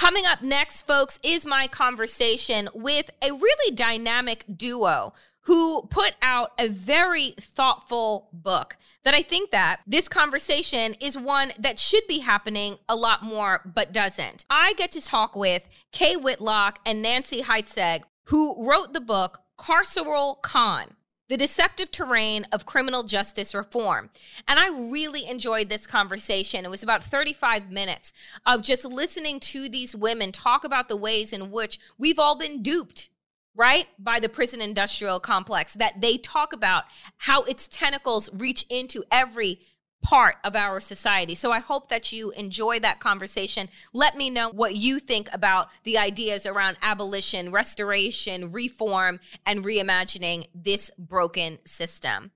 Coming 0.00 0.24
up 0.24 0.40
next, 0.40 0.86
folks, 0.86 1.20
is 1.22 1.44
my 1.44 1.66
conversation 1.66 2.70
with 2.72 3.10
a 3.20 3.32
really 3.32 3.74
dynamic 3.74 4.46
duo 4.56 5.12
who 5.42 5.82
put 5.90 6.16
out 6.22 6.52
a 6.58 6.68
very 6.68 7.34
thoughtful 7.38 8.30
book 8.32 8.78
that 9.04 9.12
I 9.12 9.20
think 9.20 9.50
that 9.50 9.82
this 9.86 10.08
conversation 10.08 10.94
is 11.00 11.18
one 11.18 11.52
that 11.58 11.78
should 11.78 12.06
be 12.08 12.20
happening 12.20 12.78
a 12.88 12.96
lot 12.96 13.22
more 13.22 13.60
but 13.74 13.92
doesn't. 13.92 14.46
I 14.48 14.72
get 14.78 14.90
to 14.92 15.04
talk 15.04 15.36
with 15.36 15.68
Kay 15.92 16.16
Whitlock 16.16 16.78
and 16.86 17.02
Nancy 17.02 17.42
Heitzeg 17.42 18.04
who 18.24 18.66
wrote 18.66 18.94
the 18.94 19.02
book 19.02 19.40
Carceral 19.58 20.40
Con 20.40 20.96
the 21.30 21.36
deceptive 21.36 21.92
terrain 21.92 22.44
of 22.50 22.66
criminal 22.66 23.04
justice 23.04 23.54
reform. 23.54 24.10
And 24.48 24.58
I 24.58 24.68
really 24.90 25.28
enjoyed 25.28 25.68
this 25.68 25.86
conversation. 25.86 26.64
It 26.64 26.70
was 26.70 26.82
about 26.82 27.04
35 27.04 27.70
minutes 27.70 28.12
of 28.44 28.62
just 28.62 28.84
listening 28.84 29.38
to 29.40 29.68
these 29.68 29.94
women 29.94 30.32
talk 30.32 30.64
about 30.64 30.88
the 30.88 30.96
ways 30.96 31.32
in 31.32 31.52
which 31.52 31.78
we've 31.96 32.18
all 32.18 32.36
been 32.36 32.62
duped 32.62 33.10
right 33.54 33.86
by 33.96 34.18
the 34.18 34.28
prison 34.28 34.60
industrial 34.60 35.20
complex 35.20 35.74
that 35.74 36.00
they 36.00 36.18
talk 36.18 36.52
about 36.52 36.84
how 37.18 37.42
its 37.44 37.68
tentacles 37.68 38.28
reach 38.34 38.66
into 38.68 39.04
every 39.12 39.60
part 40.02 40.36
of 40.44 40.56
our 40.56 40.80
society. 40.80 41.34
So 41.34 41.52
I 41.52 41.60
hope 41.60 41.88
that 41.88 42.12
you 42.12 42.30
enjoy 42.32 42.80
that 42.80 43.00
conversation. 43.00 43.68
Let 43.92 44.16
me 44.16 44.30
know 44.30 44.50
what 44.50 44.76
you 44.76 44.98
think 44.98 45.28
about 45.32 45.68
the 45.84 45.98
ideas 45.98 46.46
around 46.46 46.78
abolition, 46.82 47.52
restoration, 47.52 48.52
reform, 48.52 49.20
and 49.44 49.64
reimagining 49.64 50.48
this 50.54 50.90
broken 50.98 51.58
system. 51.64 52.32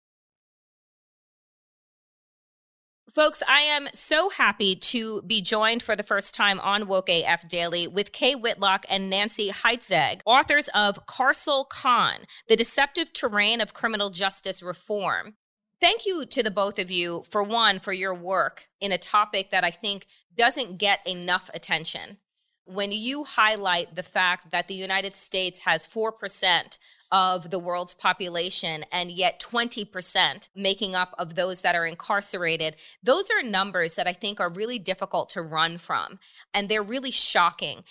Folks, 3.15 3.45
I 3.47 3.61
am 3.61 3.87
so 3.95 4.29
happy 4.29 4.75
to 4.75 5.23
be 5.23 5.41
joined 5.41 5.85
for 5.85 5.95
the 5.95 6.03
first 6.03 6.35
time 6.35 6.59
on 6.59 6.89
Woke 6.89 7.09
AF 7.09 7.47
Daily 7.47 7.87
with 7.87 8.11
Kay 8.11 8.35
Whitlock 8.35 8.85
and 8.89 9.09
Nancy 9.09 9.51
Heitzeg, 9.51 10.21
authors 10.27 10.67
of 10.75 11.07
Carceral 11.07 11.69
Con, 11.69 12.27
The 12.49 12.57
Deceptive 12.57 13.13
Terrain 13.13 13.61
of 13.61 13.73
Criminal 13.73 14.11
Justice 14.11 14.65
Reform. 14.65 15.37
Thank 15.81 16.07
you 16.07 16.25
to 16.27 16.43
the 16.43 16.51
both 16.51 16.79
of 16.79 16.91
you 16.91 17.25
for 17.29 17.43
one, 17.43 17.79
for 17.79 17.93
your 17.93 18.15
work 18.15 18.69
in 18.81 18.93
a 18.93 18.99
topic 18.99 19.51
that 19.51 19.65
I 19.65 19.71
think 19.71 20.07
doesn't 20.35 20.79
get 20.79 21.01
enough 21.07 21.51
attention. 21.53 22.19
When 22.67 22.93
you 22.93 23.25
highlight 23.25 23.95
the 23.95 24.03
fact 24.03 24.51
that 24.51 24.69
the 24.69 24.75
United 24.75 25.15
States 25.15 25.61
has 25.61 25.87
4% 25.87 26.79
of 27.13 27.51
the 27.51 27.59
world's 27.59 27.93
population 27.93 28.87
and 28.91 29.11
yet 29.11 29.39
20% 29.39 30.49
making 30.57 30.95
up 30.95 31.15
of 31.19 31.35
those 31.35 31.61
that 31.61 31.75
are 31.75 31.87
incarcerated, 31.87 32.77
those 33.03 33.31
are 33.31 33.43
numbers 33.43 33.97
that 33.97 34.07
I 34.07 34.15
think 34.15 34.41
are 34.41 34.49
really 34.49 34.79
difficult 34.79 35.29
to 35.31 35.43
run 35.43 35.77
from. 35.77 36.19
And 36.55 36.69
they're 36.71 36.83
really 36.83 37.11
shocking. 37.11 37.85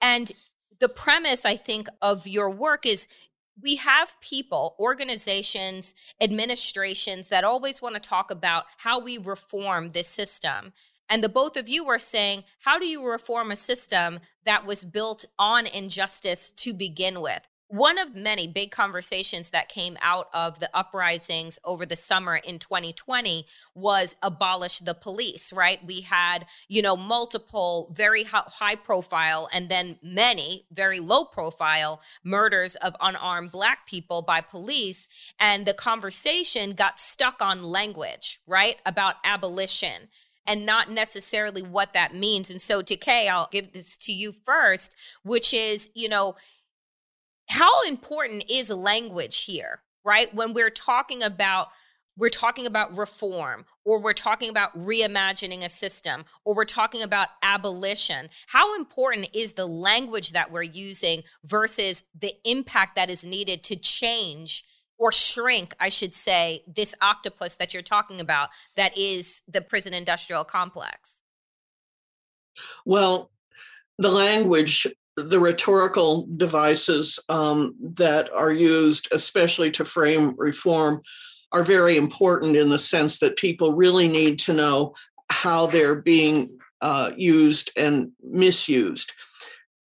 And 0.00 0.30
the 0.78 0.88
premise, 0.88 1.44
I 1.44 1.56
think, 1.56 1.88
of 2.00 2.26
your 2.26 2.50
work 2.50 2.86
is 2.86 3.08
we 3.62 3.76
have 3.76 4.20
people, 4.20 4.74
organizations, 4.78 5.94
administrations 6.20 7.28
that 7.28 7.44
always 7.44 7.80
want 7.82 7.94
to 7.94 8.00
talk 8.00 8.30
about 8.30 8.64
how 8.78 8.98
we 8.98 9.18
reform 9.18 9.92
this 9.92 10.08
system. 10.08 10.72
And 11.08 11.24
the 11.24 11.28
both 11.28 11.56
of 11.56 11.68
you 11.68 11.88
are 11.88 11.98
saying, 11.98 12.44
how 12.60 12.78
do 12.78 12.86
you 12.86 13.04
reform 13.04 13.50
a 13.50 13.56
system 13.56 14.20
that 14.44 14.64
was 14.64 14.84
built 14.84 15.24
on 15.38 15.66
injustice 15.66 16.52
to 16.52 16.72
begin 16.72 17.20
with? 17.20 17.42
One 17.70 17.98
of 17.98 18.16
many 18.16 18.48
big 18.48 18.72
conversations 18.72 19.50
that 19.50 19.68
came 19.68 19.96
out 20.02 20.28
of 20.34 20.58
the 20.58 20.68
uprisings 20.74 21.56
over 21.64 21.86
the 21.86 21.94
summer 21.94 22.34
in 22.36 22.58
2020 22.58 23.46
was 23.76 24.16
abolish 24.22 24.80
the 24.80 24.94
police 24.94 25.52
right 25.52 25.78
we 25.86 26.00
had 26.00 26.44
you 26.68 26.82
know 26.82 26.96
multiple 26.96 27.92
very 27.94 28.24
high 28.24 28.74
profile 28.74 29.48
and 29.52 29.68
then 29.68 29.96
many 30.02 30.66
very 30.72 30.98
low 30.98 31.24
profile 31.24 32.00
murders 32.24 32.74
of 32.76 32.96
unarmed 33.00 33.52
black 33.52 33.86
people 33.86 34.20
by 34.20 34.40
police 34.40 35.08
and 35.38 35.64
the 35.64 35.74
conversation 35.74 36.72
got 36.72 36.98
stuck 36.98 37.40
on 37.40 37.62
language 37.62 38.40
right 38.48 38.76
about 38.84 39.14
abolition 39.24 40.08
and 40.46 40.66
not 40.66 40.90
necessarily 40.90 41.62
what 41.62 41.92
that 41.92 42.14
means. 42.14 42.50
And 42.50 42.60
so, 42.60 42.82
Kay, 42.82 43.28
I'll 43.28 43.48
give 43.52 43.72
this 43.72 43.96
to 43.98 44.12
you 44.12 44.34
first, 44.44 44.96
which 45.22 45.54
is, 45.54 45.90
you 45.94 46.08
know, 46.08 46.34
how 47.50 47.82
important 47.82 48.44
is 48.48 48.70
language 48.70 49.42
here, 49.42 49.82
right? 50.04 50.32
When 50.32 50.54
we're 50.54 50.70
talking 50.70 51.22
about 51.22 51.68
we're 52.16 52.28
talking 52.28 52.66
about 52.66 52.96
reform 52.96 53.64
or 53.84 53.98
we're 53.98 54.12
talking 54.12 54.50
about 54.50 54.76
reimagining 54.76 55.64
a 55.64 55.68
system 55.68 56.24
or 56.44 56.54
we're 56.54 56.64
talking 56.64 57.02
about 57.02 57.28
abolition 57.42 58.28
how 58.48 58.74
important 58.76 59.28
is 59.32 59.54
the 59.54 59.64
language 59.64 60.32
that 60.32 60.50
we're 60.50 60.60
using 60.62 61.22
versus 61.44 62.04
the 62.18 62.34
impact 62.44 62.94
that 62.96 63.08
is 63.08 63.24
needed 63.24 63.62
to 63.62 63.76
change 63.76 64.64
or 64.98 65.10
shrink 65.10 65.74
i 65.80 65.88
should 65.88 66.14
say 66.14 66.62
this 66.66 66.94
octopus 67.00 67.56
that 67.56 67.72
you're 67.72 67.82
talking 67.82 68.20
about 68.20 68.50
that 68.76 68.96
is 68.98 69.40
the 69.48 69.60
prison 69.60 69.94
industrial 69.94 70.44
complex 70.44 71.22
well 72.84 73.30
the 73.98 74.10
language 74.10 74.86
the 75.16 75.40
rhetorical 75.40 76.26
devices 76.36 77.18
um, 77.28 77.74
that 77.94 78.32
are 78.32 78.52
used, 78.52 79.08
especially 79.12 79.70
to 79.72 79.84
frame 79.84 80.34
reform, 80.36 81.02
are 81.52 81.64
very 81.64 81.96
important 81.96 82.56
in 82.56 82.68
the 82.68 82.78
sense 82.78 83.18
that 83.18 83.36
people 83.36 83.72
really 83.72 84.08
need 84.08 84.38
to 84.38 84.52
know 84.52 84.94
how 85.30 85.66
they're 85.66 85.96
being 85.96 86.50
uh, 86.80 87.10
used 87.16 87.70
and 87.76 88.10
misused. 88.22 89.12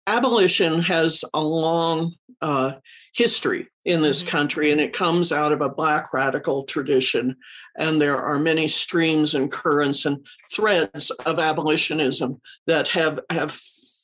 Abolition 0.07 0.81
has 0.81 1.23
a 1.33 1.41
long 1.41 2.13
uh, 2.41 2.73
history 3.13 3.67
in 3.85 4.01
this 4.01 4.19
mm-hmm. 4.19 4.29
country, 4.29 4.71
and 4.71 4.81
it 4.81 4.95
comes 4.95 5.31
out 5.31 5.51
of 5.51 5.61
a 5.61 5.69
Black 5.69 6.13
radical 6.13 6.63
tradition. 6.63 7.35
And 7.77 8.01
there 8.01 8.17
are 8.17 8.39
many 8.39 8.67
streams 8.67 9.33
and 9.33 9.51
currents 9.51 10.05
and 10.05 10.25
threads 10.51 11.09
of 11.25 11.39
abolitionism 11.39 12.41
that 12.67 12.87
have, 12.89 13.19
have 13.29 13.57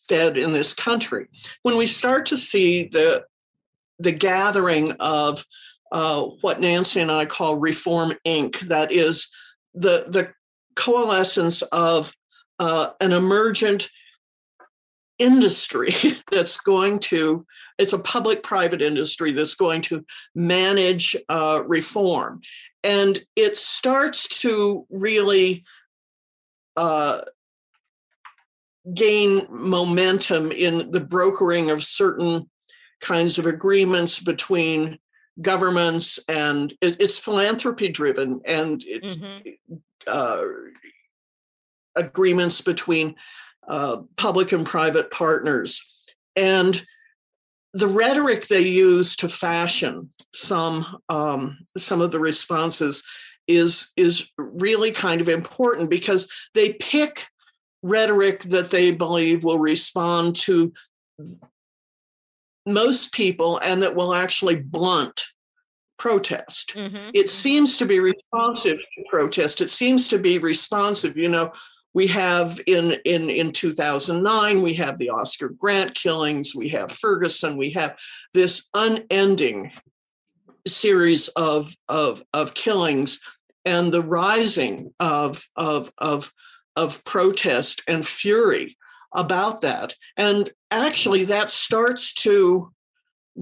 fed 0.09 0.37
in 0.37 0.51
this 0.51 0.73
country. 0.73 1.27
When 1.63 1.77
we 1.77 1.87
start 1.87 2.25
to 2.27 2.37
see 2.37 2.85
the 2.85 3.25
the 3.99 4.11
gathering 4.11 4.93
of 4.99 5.45
uh, 5.91 6.23
what 6.41 6.59
Nancy 6.59 6.99
and 6.99 7.11
I 7.11 7.25
call 7.25 7.57
Reform 7.57 8.13
Inc., 8.25 8.59
that 8.61 8.91
is 8.91 9.29
the 9.73 10.05
the 10.07 10.33
coalescence 10.75 11.61
of 11.61 12.13
uh, 12.59 12.91
an 12.99 13.13
emergent 13.13 13.89
industry 15.19 15.93
that's 16.31 16.57
going 16.57 16.99
to 16.99 17.45
it's 17.77 17.93
a 17.93 17.99
public 17.99 18.43
private 18.43 18.81
industry 18.81 19.31
that's 19.31 19.55
going 19.55 19.81
to 19.81 20.05
manage 20.33 21.15
uh, 21.29 21.61
reform 21.65 22.41
and 22.83 23.19
it 23.35 23.57
starts 23.57 24.27
to 24.27 24.85
really 24.89 25.65
uh, 26.77 27.21
gain 28.93 29.45
momentum 29.49 30.51
in 30.51 30.91
the 30.91 30.99
brokering 30.99 31.69
of 31.69 31.83
certain 31.83 32.49
kinds 33.01 33.37
of 33.37 33.45
agreements 33.45 34.19
between 34.19 34.97
governments 35.41 36.19
and 36.27 36.73
it, 36.81 36.97
it's 36.99 37.17
philanthropy 37.17 37.89
driven 37.89 38.41
and 38.45 38.83
it, 38.85 39.03
mm-hmm. 39.03 39.75
uh, 40.07 40.41
agreements 41.95 42.61
between 42.61 43.15
uh, 43.67 43.97
public 44.17 44.51
and 44.51 44.65
private 44.65 45.11
partners 45.11 45.81
and 46.35 46.83
the 47.73 47.87
rhetoric 47.87 48.47
they 48.47 48.61
use 48.61 49.15
to 49.15 49.29
fashion 49.29 50.09
some 50.33 50.97
um, 51.09 51.57
some 51.77 52.01
of 52.01 52.11
the 52.11 52.19
responses 52.19 53.03
is 53.47 53.91
is 53.95 54.29
really 54.37 54.91
kind 54.91 55.21
of 55.21 55.29
important 55.29 55.89
because 55.89 56.27
they 56.53 56.73
pick 56.73 57.27
rhetoric 57.81 58.43
that 58.43 58.71
they 58.71 58.91
believe 58.91 59.43
will 59.43 59.59
respond 59.59 60.35
to 60.35 60.73
most 62.65 63.11
people 63.11 63.57
and 63.59 63.83
that 63.83 63.95
will 63.95 64.13
actually 64.13 64.55
blunt 64.55 65.25
protest. 65.97 66.73
Mm-hmm. 66.75 66.95
It 67.13 67.25
mm-hmm. 67.25 67.27
seems 67.27 67.77
to 67.77 67.85
be 67.85 67.99
responsive 67.99 68.77
to 68.77 69.03
protest. 69.09 69.61
It 69.61 69.69
seems 69.69 70.07
to 70.09 70.17
be 70.17 70.37
responsive. 70.37 71.17
You 71.17 71.29
know, 71.29 71.51
we 71.93 72.07
have 72.07 72.59
in 72.67 72.97
in 73.05 73.29
in 73.29 73.51
2009 73.51 74.61
we 74.61 74.73
have 74.75 74.97
the 74.97 75.09
Oscar 75.09 75.49
Grant 75.49 75.95
killings, 75.95 76.55
we 76.55 76.69
have 76.69 76.91
Ferguson, 76.91 77.57
we 77.57 77.71
have 77.71 77.97
this 78.33 78.69
unending 78.73 79.71
series 80.67 81.27
of 81.29 81.75
of 81.87 82.23
of 82.33 82.53
killings 82.53 83.19
and 83.65 83.91
the 83.91 84.01
rising 84.01 84.93
of 84.99 85.43
of 85.55 85.91
of 85.97 86.31
of 86.79 87.03
protest 87.03 87.81
and 87.87 88.07
fury 88.07 88.77
about 89.13 89.61
that. 89.61 89.95
And 90.15 90.49
actually, 90.71 91.25
that 91.25 91.49
starts 91.49 92.13
to 92.25 92.71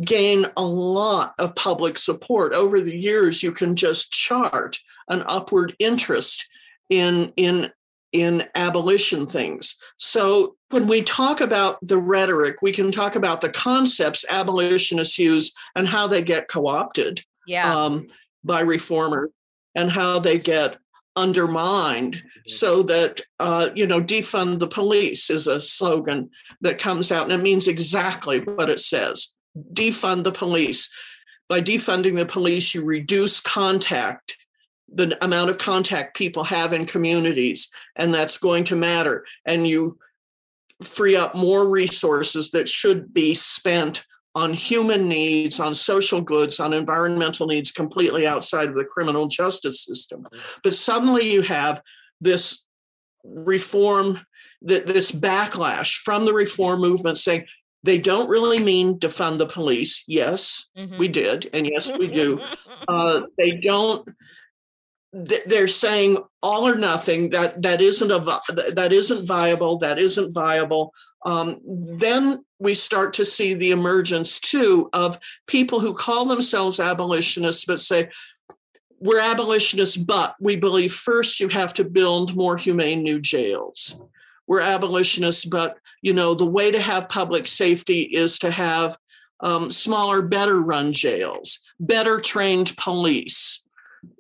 gain 0.02 0.48
a 0.56 0.64
lot 0.64 1.34
of 1.38 1.56
public 1.56 1.98
support. 1.98 2.54
Over 2.54 2.82
the 2.82 2.96
years, 2.96 3.44
you 3.44 3.52
can 3.52 3.76
just 3.76 4.12
chart 4.12 4.80
an 5.08 5.24
upward 5.28 5.76
interest 5.78 6.48
in, 6.90 7.32
in, 7.38 7.72
in 8.12 8.46
abolition 8.56 9.28
things. 9.28 9.76
So 9.98 10.56
when 10.70 10.88
we 10.88 11.02
talk 11.02 11.42
about 11.42 11.78
the 11.82 12.00
rhetoric, 12.00 12.62
we 12.62 12.72
can 12.72 12.92
talk 12.92 13.16
about 13.16 13.42
the 13.42 13.50
concepts 13.50 14.26
abolitionists 14.30 15.20
use 15.20 15.52
and 15.76 15.88
how 15.88 16.08
they 16.08 16.22
get 16.24 16.48
co-opted 16.48 17.24
yeah. 17.46 17.74
um, 17.74 18.08
by 18.44 18.62
reformers 18.62 19.30
and 19.76 19.92
how 19.92 20.20
they 20.20 20.40
get 20.40 20.78
undermined 21.18 22.16
mm-hmm. 22.16 22.50
so 22.50 22.84
that 22.84 23.20
uh, 23.40 23.70
you 23.76 23.86
know 23.86 24.02
defund 24.02 24.60
the 24.60 24.68
police 24.68 25.30
is 25.30 25.48
a 25.48 25.60
slogan 25.60 26.30
that 26.62 26.80
comes 26.80 27.12
out 27.12 27.24
and 27.24 27.34
it 27.34 27.44
means 27.44 27.68
exactly 27.68 28.40
what 28.40 28.70
it 28.70 28.80
says. 28.80 29.34
Defund 29.74 30.24
the 30.24 30.32
police. 30.32 30.90
By 31.50 31.62
defunding 31.62 32.16
the 32.16 32.26
police 32.26 32.74
you 32.74 32.84
reduce 32.84 33.42
contact 33.42 34.38
the 34.94 35.22
amount 35.24 35.50
of 35.50 35.58
contact 35.58 36.16
people 36.16 36.44
have 36.46 36.72
in 36.72 36.86
communities 36.86 37.70
and 37.98 38.14
that's 38.14 38.38
going 38.38 38.64
to 38.66 38.76
matter. 38.76 39.26
And 39.46 39.68
you 39.68 40.00
free 40.82 41.16
up 41.16 41.36
more 41.36 41.68
resources 41.68 42.52
that 42.52 42.70
should 42.70 43.14
be 43.14 43.34
spent 43.34 44.06
on 44.38 44.54
human 44.54 45.08
needs, 45.08 45.60
on 45.60 45.74
social 45.74 46.22
goods, 46.22 46.60
on 46.60 46.72
environmental 46.72 47.48
needs 47.48 47.72
completely 47.72 48.28
outside 48.28 48.68
of 48.68 48.76
the 48.76 48.86
criminal 48.86 49.28
justice 49.28 49.84
system. 49.84 50.22
Mm-hmm. 50.22 50.60
But 50.64 50.76
suddenly 50.76 51.32
you 51.32 51.42
have 51.42 51.82
this 52.22 52.64
reform, 53.24 54.20
this 54.62 55.12
backlash 55.12 55.96
from 56.04 56.24
the 56.26 56.36
reform 56.36 56.82
movement 56.82 57.18
saying 57.18 57.48
they 57.82 57.98
don't 57.98 58.30
really 58.30 58.60
mean 58.60 59.00
defund 59.00 59.40
the 59.40 59.48
police. 59.48 60.04
Yes, 60.08 60.70
mm-hmm. 60.78 61.00
we 61.00 61.08
did. 61.08 61.50
And 61.52 61.66
yes, 61.66 61.92
we 61.98 62.06
do. 62.06 62.40
uh, 62.88 63.22
they 63.40 63.54
don't 63.54 64.08
they're 65.14 65.70
saying 65.70 66.18
all 66.44 66.68
or 66.68 66.76
nothing 66.76 67.30
that 67.32 67.60
that 67.64 67.82
isn't 67.82 68.12
a 68.12 68.20
that 68.74 68.92
isn't 68.92 69.26
viable 69.26 69.80
that 69.80 69.98
isn't 69.98 70.34
viable 70.34 70.94
um, 71.26 71.60
then 71.66 72.44
we 72.60 72.74
start 72.74 73.14
to 73.14 73.26
see 73.26 73.54
the 73.54 73.72
emergence 73.72 74.40
too 74.40 74.90
of 74.94 75.20
people 75.48 75.80
who 75.80 75.94
call 75.94 76.26
themselves 76.26 76.80
abolitionists 76.80 77.66
but 77.66 77.82
say 77.82 78.10
we're 79.00 79.20
abolitionists 79.20 79.98
but 79.98 80.36
we 80.40 80.56
believe 80.56 80.94
first 80.94 81.40
you 81.40 81.48
have 81.48 81.74
to 81.74 81.84
build 81.84 82.36
more 82.36 82.58
humane 82.58 83.04
new 83.04 83.20
jails 83.20 84.02
we're 84.48 84.62
abolitionists 84.62 85.46
but 85.46 85.78
you 86.02 86.14
know 86.14 86.34
the 86.34 86.46
way 86.46 86.72
to 86.72 86.80
have 86.80 87.10
public 87.10 87.48
safety 87.48 88.02
is 88.02 88.40
to 88.40 88.50
have 88.50 88.98
um, 89.40 89.70
smaller 89.70 90.22
better 90.22 90.62
run 90.62 90.94
jails 90.94 91.60
better 91.80 92.20
trained 92.20 92.76
police 92.76 93.64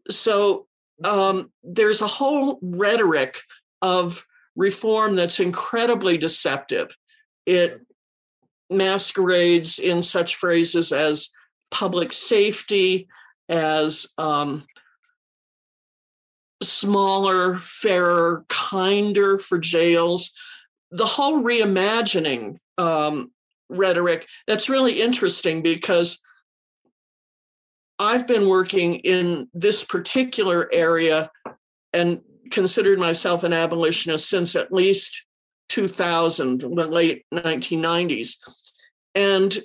so 0.09 0.67
um, 1.03 1.51
there's 1.63 2.01
a 2.01 2.07
whole 2.07 2.59
rhetoric 2.61 3.41
of 3.81 4.25
reform 4.55 5.15
that's 5.15 5.39
incredibly 5.39 6.17
deceptive. 6.17 6.95
It 7.45 7.85
masquerades 8.69 9.79
in 9.79 10.01
such 10.01 10.35
phrases 10.35 10.91
as 10.91 11.29
public 11.71 12.13
safety, 12.13 13.07
as 13.49 14.07
um, 14.17 14.65
smaller, 16.61 17.57
fairer, 17.57 18.45
kinder 18.49 19.37
for 19.37 19.57
jails. 19.57 20.31
The 20.91 21.05
whole 21.05 21.43
reimagining 21.43 22.57
um, 22.77 23.31
rhetoric 23.69 24.27
that's 24.47 24.69
really 24.69 25.01
interesting 25.01 25.61
because 25.61 26.19
I've 27.99 28.27
been 28.27 28.47
working 28.47 28.95
in 28.95 29.49
this 29.53 29.83
particular 29.83 30.69
area 30.71 31.31
and 31.93 32.21
considered 32.51 32.99
myself 32.99 33.43
an 33.43 33.53
abolitionist 33.53 34.29
since 34.29 34.55
at 34.55 34.71
least 34.71 35.25
2000, 35.69 36.61
the 36.61 36.67
late 36.67 37.25
1990s. 37.33 38.37
And 39.15 39.57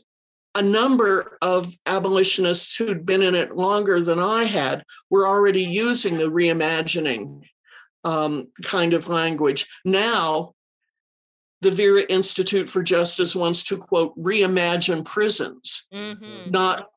a 0.54 0.62
number 0.62 1.38
of 1.40 1.74
abolitionists 1.86 2.76
who'd 2.76 3.06
been 3.06 3.22
in 3.22 3.34
it 3.34 3.56
longer 3.56 4.00
than 4.00 4.18
I 4.18 4.44
had 4.44 4.84
were 5.08 5.26
already 5.26 5.62
using 5.62 6.18
the 6.18 6.24
reimagining 6.24 7.42
um, 8.04 8.48
kind 8.62 8.92
of 8.92 9.08
language. 9.08 9.66
Now, 9.84 10.54
the 11.62 11.70
Vera 11.70 12.02
Institute 12.02 12.68
for 12.68 12.82
Justice 12.82 13.36
wants 13.36 13.64
to 13.64 13.78
quote 13.78 14.18
reimagine 14.18 15.04
prisons, 15.04 15.86
mm-hmm. 15.94 16.50
not 16.50 16.88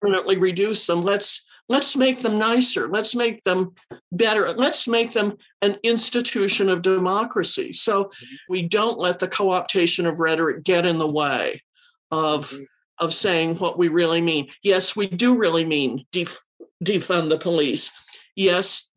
permanently 0.00 0.36
reduce 0.36 0.86
them. 0.86 1.02
Let's 1.02 1.46
let's 1.68 1.96
make 1.96 2.20
them 2.20 2.38
nicer. 2.38 2.88
Let's 2.88 3.14
make 3.14 3.42
them 3.44 3.74
better. 4.10 4.52
Let's 4.52 4.86
make 4.88 5.12
them 5.12 5.36
an 5.62 5.78
institution 5.82 6.68
of 6.68 6.82
democracy. 6.82 7.72
So 7.72 8.10
we 8.48 8.62
don't 8.62 8.98
let 8.98 9.18
the 9.18 9.28
co-optation 9.28 10.06
of 10.06 10.20
rhetoric 10.20 10.64
get 10.64 10.84
in 10.84 10.98
the 10.98 11.06
way 11.06 11.62
of 12.10 12.50
mm-hmm. 12.50 12.64
of 12.98 13.14
saying 13.14 13.56
what 13.56 13.78
we 13.78 13.88
really 13.88 14.20
mean. 14.20 14.48
Yes, 14.62 14.94
we 14.94 15.06
do 15.06 15.36
really 15.36 15.64
mean 15.64 16.04
def- 16.12 16.42
defund 16.84 17.28
the 17.28 17.38
police. 17.38 17.90
Yes, 18.36 18.90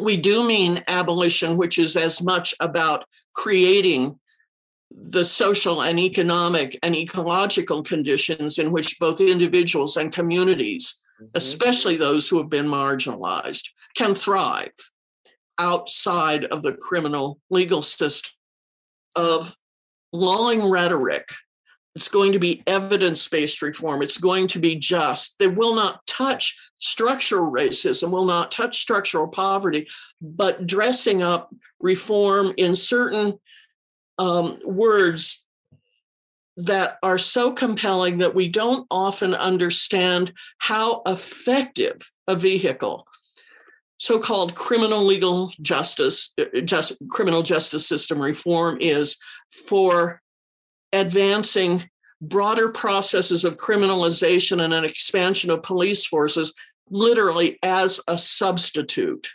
we 0.00 0.16
do 0.16 0.46
mean 0.46 0.84
abolition, 0.88 1.56
which 1.56 1.78
is 1.78 1.96
as 1.96 2.22
much 2.22 2.54
about 2.60 3.04
creating 3.34 4.18
the 4.90 5.24
social 5.24 5.82
and 5.82 5.98
economic 5.98 6.78
and 6.82 6.94
ecological 6.94 7.82
conditions 7.82 8.58
in 8.58 8.72
which 8.72 8.98
both 8.98 9.20
individuals 9.20 9.96
and 9.96 10.12
communities, 10.12 10.94
mm-hmm. 11.20 11.26
especially 11.34 11.96
those 11.96 12.28
who 12.28 12.38
have 12.38 12.50
been 12.50 12.66
marginalized, 12.66 13.68
can 13.94 14.14
thrive 14.14 14.72
outside 15.58 16.44
of 16.44 16.62
the 16.62 16.72
criminal 16.72 17.38
legal 17.50 17.82
system 17.82 18.30
of 19.14 19.54
lulling 20.12 20.68
rhetoric. 20.68 21.32
It's 21.94 22.08
going 22.08 22.32
to 22.32 22.38
be 22.38 22.62
evidence 22.66 23.26
based 23.26 23.62
reform. 23.62 24.02
It's 24.02 24.18
going 24.18 24.48
to 24.48 24.58
be 24.58 24.76
just. 24.76 25.38
They 25.38 25.48
will 25.48 25.74
not 25.74 26.06
touch 26.06 26.54
structural 26.78 27.50
racism, 27.50 28.10
will 28.10 28.26
not 28.26 28.52
touch 28.52 28.78
structural 28.78 29.28
poverty, 29.28 29.88
but 30.20 30.66
dressing 30.66 31.22
up 31.22 31.48
reform 31.80 32.52
in 32.58 32.74
certain 32.74 33.38
um, 34.18 34.58
words 34.62 35.45
that 36.56 36.98
are 37.02 37.18
so 37.18 37.52
compelling 37.52 38.18
that 38.18 38.34
we 38.34 38.48
don't 38.48 38.86
often 38.90 39.34
understand 39.34 40.32
how 40.58 41.02
effective 41.06 42.10
a 42.26 42.34
vehicle 42.34 43.06
so-called 43.98 44.54
criminal 44.54 45.04
legal 45.04 45.52
justice 45.62 46.32
uh, 46.38 46.60
just 46.60 46.92
criminal 47.08 47.42
justice 47.42 47.86
system 47.86 48.20
reform 48.20 48.78
is 48.80 49.16
for 49.50 50.20
advancing 50.92 51.88
broader 52.20 52.70
processes 52.70 53.44
of 53.44 53.56
criminalization 53.56 54.62
and 54.62 54.72
an 54.72 54.84
expansion 54.84 55.50
of 55.50 55.62
police 55.62 56.04
forces 56.06 56.54
literally 56.90 57.58
as 57.62 58.00
a 58.08 58.16
substitute 58.16 59.28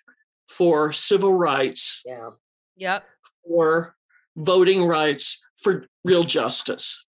for 0.47 0.91
civil 0.91 1.33
rights. 1.33 2.01
Yeah. 2.05 2.29
Yep. 2.77 3.03
For 3.47 3.95
voting 4.35 4.85
rights, 4.85 5.43
for 5.55 5.85
real 6.03 6.23
justice. 6.23 7.05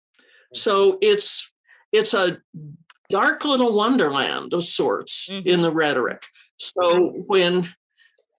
So 0.53 0.97
it's 1.01 1.51
it's 1.91 2.13
a 2.13 2.39
dark 3.09 3.45
little 3.45 3.73
wonderland 3.73 4.53
of 4.53 4.63
sorts 4.63 5.27
mm-hmm. 5.29 5.47
in 5.47 5.61
the 5.61 5.71
rhetoric. 5.71 6.23
So 6.57 7.09
when 7.27 7.69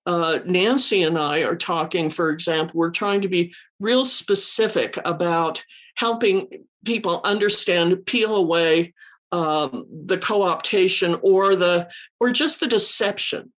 uh, 0.06 0.40
Nancy 0.44 1.02
and 1.02 1.18
I 1.18 1.40
are 1.40 1.56
talking, 1.56 2.10
for 2.10 2.30
example, 2.30 2.78
we're 2.78 2.90
trying 2.90 3.22
to 3.22 3.28
be 3.28 3.54
real 3.78 4.04
specific 4.04 4.98
about 5.04 5.62
helping 5.96 6.64
people 6.84 7.20
understand, 7.24 8.06
peel 8.06 8.34
away 8.34 8.94
um, 9.32 9.86
the 10.06 10.16
co-optation 10.16 11.20
or 11.22 11.54
the 11.54 11.90
or 12.18 12.30
just 12.30 12.60
the 12.60 12.66
deception 12.66 13.52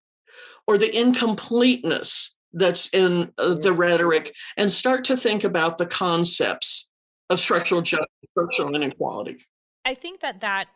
or 0.67 0.77
the 0.77 0.95
incompleteness 0.95 2.37
that's 2.53 2.89
in 2.89 3.33
uh, 3.39 3.55
the 3.55 3.73
rhetoric 3.73 4.35
and 4.57 4.73
start 4.73 5.05
to 5.05 5.17
think 5.17 5.45
about 5.45 5.79
the 5.79 5.87
concepts 5.87 6.90
of 7.31 7.41
structural 7.41 7.81
justice, 7.81 8.07
structural 8.31 8.75
inequality. 8.75 9.39
I 9.85 9.95
think 9.95 10.21
that 10.21 10.41
that 10.41 10.67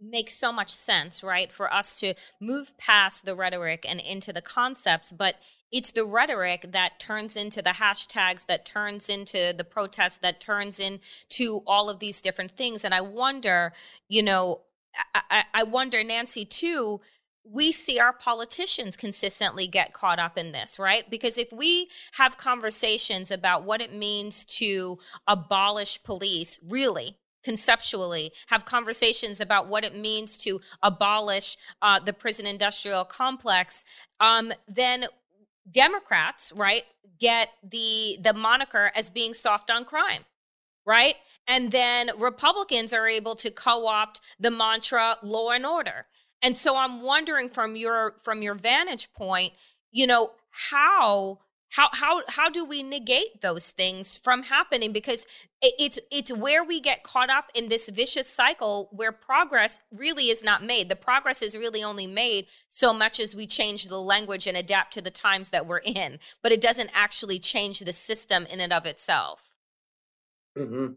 makes 0.00 0.34
so 0.34 0.50
much 0.50 0.70
sense, 0.70 1.22
right? 1.22 1.52
For 1.52 1.72
us 1.72 2.00
to 2.00 2.14
move 2.40 2.76
past 2.76 3.24
the 3.24 3.36
rhetoric 3.36 3.86
and 3.88 4.00
into 4.00 4.32
the 4.32 4.42
concepts, 4.42 5.12
but 5.12 5.36
it's 5.70 5.92
the 5.92 6.04
rhetoric 6.04 6.72
that 6.72 6.98
turns 6.98 7.36
into 7.36 7.62
the 7.62 7.70
hashtags, 7.70 8.46
that 8.46 8.66
turns 8.66 9.08
into 9.08 9.54
the 9.56 9.64
protests, 9.64 10.18
that 10.18 10.40
turns 10.40 10.80
into 10.80 11.62
all 11.66 11.88
of 11.88 12.00
these 12.00 12.20
different 12.20 12.56
things. 12.56 12.84
And 12.84 12.92
I 12.92 13.00
wonder, 13.00 13.72
you 14.08 14.22
know, 14.22 14.62
I, 15.14 15.44
I 15.54 15.62
wonder, 15.62 16.02
Nancy, 16.04 16.44
too, 16.44 17.00
we 17.44 17.72
see 17.72 17.98
our 17.98 18.12
politicians 18.12 18.96
consistently 18.96 19.66
get 19.66 19.92
caught 19.92 20.18
up 20.18 20.38
in 20.38 20.52
this, 20.52 20.78
right? 20.78 21.10
Because 21.10 21.36
if 21.36 21.52
we 21.52 21.88
have 22.12 22.36
conversations 22.36 23.30
about 23.30 23.64
what 23.64 23.80
it 23.80 23.92
means 23.92 24.44
to 24.44 24.98
abolish 25.26 26.02
police, 26.02 26.60
really, 26.68 27.18
conceptually, 27.42 28.32
have 28.46 28.64
conversations 28.64 29.40
about 29.40 29.66
what 29.66 29.84
it 29.84 29.96
means 29.96 30.38
to 30.38 30.60
abolish 30.82 31.56
uh, 31.82 31.98
the 31.98 32.12
prison 32.12 32.46
industrial 32.46 33.04
complex, 33.04 33.84
um, 34.20 34.52
then 34.68 35.06
Democrats, 35.70 36.52
right, 36.52 36.84
get 37.20 37.48
the 37.62 38.18
the 38.22 38.32
moniker 38.32 38.90
as 38.94 39.08
being 39.08 39.34
soft 39.34 39.70
on 39.70 39.84
crime, 39.84 40.24
right? 40.86 41.16
And 41.46 41.70
then 41.72 42.10
Republicans 42.18 42.92
are 42.92 43.06
able 43.06 43.34
to 43.36 43.50
co-opt 43.50 44.20
the 44.38 44.50
mantra 44.50 45.16
law 45.22 45.50
and 45.50 45.66
order. 45.66 46.06
And 46.42 46.56
so 46.56 46.76
I'm 46.76 47.02
wondering 47.02 47.48
from 47.48 47.76
your 47.76 48.14
from 48.22 48.42
your 48.42 48.54
vantage 48.54 49.12
point, 49.12 49.52
you 49.90 50.06
know, 50.06 50.32
how 50.50 51.38
how 51.70 51.88
how 51.92 52.22
how 52.28 52.50
do 52.50 52.64
we 52.64 52.82
negate 52.82 53.40
those 53.40 53.70
things 53.70 54.16
from 54.16 54.44
happening? 54.44 54.92
Because 54.92 55.26
it's 55.62 55.98
it's 56.10 56.32
where 56.32 56.64
we 56.64 56.80
get 56.80 57.04
caught 57.04 57.30
up 57.30 57.50
in 57.54 57.68
this 57.68 57.88
vicious 57.88 58.28
cycle 58.28 58.88
where 58.90 59.12
progress 59.12 59.80
really 59.90 60.28
is 60.30 60.42
not 60.42 60.64
made. 60.64 60.88
The 60.88 60.96
progress 60.96 61.42
is 61.42 61.56
really 61.56 61.82
only 61.82 62.06
made 62.06 62.46
so 62.68 62.92
much 62.92 63.20
as 63.20 63.34
we 63.34 63.46
change 63.46 63.86
the 63.86 64.00
language 64.00 64.46
and 64.46 64.56
adapt 64.56 64.92
to 64.94 65.00
the 65.00 65.10
times 65.10 65.50
that 65.50 65.66
we're 65.66 65.78
in 65.78 66.18
but 66.42 66.52
it 66.52 66.60
doesn't 66.60 66.90
actually 66.92 67.38
change 67.38 67.80
the 67.80 67.92
system 67.92 68.46
in 68.46 68.60
and 68.60 68.72
of 68.72 68.86
itself. 68.86 69.52
Mm-hmm. 70.58 70.92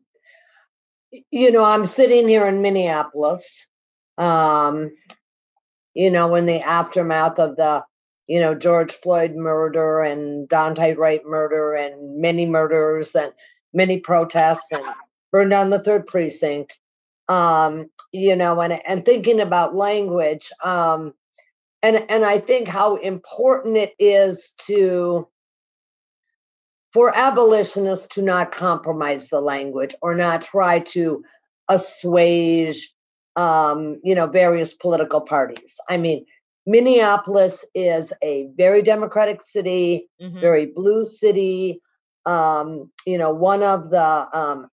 you 1.31 1.49
know 1.49 1.63
i'm 1.63 1.85
sitting 1.85 2.27
here 2.27 2.45
in 2.45 2.61
minneapolis 2.61 3.67
um 4.17 4.91
you 5.95 6.11
know, 6.11 6.35
in 6.35 6.45
the 6.45 6.61
aftermath 6.61 7.39
of 7.39 7.55
the, 7.55 7.83
you 8.27 8.39
know, 8.39 8.53
George 8.53 8.91
Floyd 8.91 9.33
murder 9.35 10.01
and 10.01 10.47
Daunte 10.47 10.97
Wright 10.97 11.25
murder 11.25 11.73
and 11.73 12.21
many 12.21 12.45
murders 12.45 13.15
and 13.15 13.33
many 13.73 13.99
protests 13.99 14.71
and 14.71 14.83
burned 15.31 15.49
down 15.49 15.69
the 15.69 15.79
third 15.79 16.05
precinct. 16.05 16.77
Um, 17.27 17.89
you 18.11 18.35
know, 18.35 18.61
and 18.61 18.79
and 18.85 19.03
thinking 19.03 19.39
about 19.39 19.75
language, 19.75 20.51
um, 20.63 21.13
and 21.81 22.05
and 22.09 22.23
I 22.23 22.39
think 22.39 22.67
how 22.67 22.97
important 22.97 23.77
it 23.77 23.93
is 23.97 24.53
to 24.67 25.27
for 26.93 27.11
abolitionists 27.13 28.15
to 28.15 28.21
not 28.21 28.51
compromise 28.53 29.27
the 29.27 29.41
language 29.41 29.95
or 30.01 30.15
not 30.15 30.43
try 30.43 30.79
to 30.79 31.23
assuage 31.67 32.94
um, 33.35 33.99
you 34.03 34.15
know, 34.15 34.27
various 34.27 34.73
political 34.73 35.21
parties. 35.21 35.75
I 35.89 35.97
mean, 35.97 36.25
Minneapolis 36.65 37.63
is 37.73 38.11
a 38.23 38.49
very 38.55 38.81
democratic 38.81 39.41
city, 39.41 40.09
mm-hmm. 40.21 40.39
very 40.39 40.65
blue 40.65 41.05
city. 41.05 41.81
Um, 42.25 42.91
you 43.05 43.17
know, 43.17 43.33
one 43.33 43.61
of 43.61 43.89
the 43.89 44.27
um, 44.37 44.67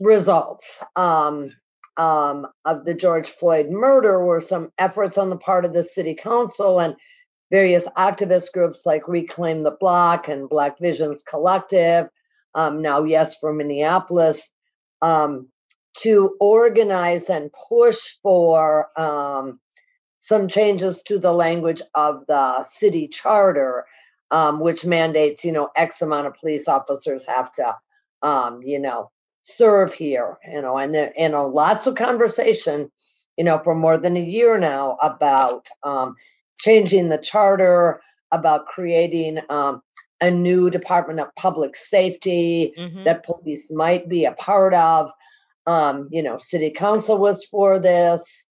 results 0.00 0.82
um, 0.96 1.52
um, 1.96 2.48
of 2.64 2.84
the 2.84 2.94
George 2.94 3.28
Floyd 3.28 3.70
murder 3.70 4.22
were 4.24 4.40
some 4.40 4.70
efforts 4.76 5.18
on 5.18 5.30
the 5.30 5.36
part 5.36 5.64
of 5.64 5.72
the 5.72 5.84
city 5.84 6.14
council 6.14 6.80
and 6.80 6.96
various 7.50 7.86
activist 7.96 8.52
groups 8.52 8.84
like 8.84 9.08
Reclaim 9.08 9.62
the 9.62 9.70
Block 9.70 10.28
and 10.28 10.48
Black 10.48 10.78
Visions 10.80 11.22
Collective. 11.22 12.08
Um, 12.54 12.82
now, 12.82 13.04
yes, 13.04 13.36
for 13.38 13.52
Minneapolis, 13.52 14.50
um, 15.00 15.48
to 16.02 16.36
organize 16.40 17.30
and 17.30 17.50
push 17.68 17.98
for 18.22 18.88
um, 18.98 19.58
some 20.20 20.48
changes 20.48 21.02
to 21.02 21.18
the 21.18 21.32
language 21.32 21.82
of 21.94 22.26
the 22.26 22.64
city 22.64 23.08
charter, 23.08 23.86
um, 24.30 24.60
which 24.60 24.84
mandates, 24.84 25.44
you 25.44 25.52
know, 25.52 25.70
X 25.76 26.02
amount 26.02 26.26
of 26.26 26.34
police 26.34 26.68
officers 26.68 27.24
have 27.26 27.50
to, 27.52 27.76
um, 28.22 28.62
you 28.62 28.78
know, 28.78 29.10
serve 29.42 29.94
here, 29.94 30.38
you 30.52 30.60
know, 30.60 30.76
and 30.76 30.94
there, 30.94 31.12
you 31.16 31.28
know, 31.28 31.46
lots 31.46 31.86
of 31.86 31.94
conversation, 31.94 32.90
you 33.36 33.44
know, 33.44 33.58
for 33.58 33.74
more 33.74 33.96
than 33.96 34.16
a 34.16 34.22
year 34.22 34.58
now 34.58 34.98
about 35.00 35.68
um, 35.84 36.16
changing 36.58 37.08
the 37.08 37.18
charter, 37.18 38.00
about 38.32 38.66
creating 38.66 39.38
um, 39.48 39.80
a 40.20 40.30
new 40.30 40.70
Department 40.70 41.20
of 41.20 41.34
Public 41.36 41.76
Safety 41.76 42.72
mm-hmm. 42.76 43.04
that 43.04 43.24
police 43.24 43.70
might 43.70 44.08
be 44.08 44.24
a 44.24 44.32
part 44.32 44.74
of. 44.74 45.10
Um, 45.66 46.08
you 46.10 46.22
know, 46.22 46.38
city 46.38 46.70
council 46.70 47.18
was 47.18 47.44
for 47.44 47.78
this. 47.78 48.44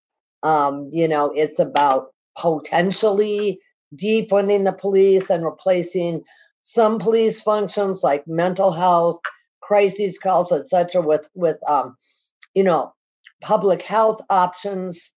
Um, 0.43 0.89
you 0.91 1.07
know, 1.07 1.31
it's 1.35 1.59
about 1.59 2.07
potentially 2.37 3.59
defunding 3.95 4.65
the 4.65 4.73
police 4.73 5.29
and 5.29 5.45
replacing 5.45 6.23
some 6.63 6.99
police 6.99 7.41
functions 7.41 8.03
like 8.03 8.27
mental 8.27 8.71
health, 8.71 9.19
crises 9.61 10.17
calls, 10.17 10.51
etc., 10.51 11.01
with 11.01 11.27
with 11.33 11.57
um, 11.67 11.95
you 12.53 12.63
know, 12.63 12.93
public 13.41 13.81
health 13.81 14.21
options. 14.29 15.11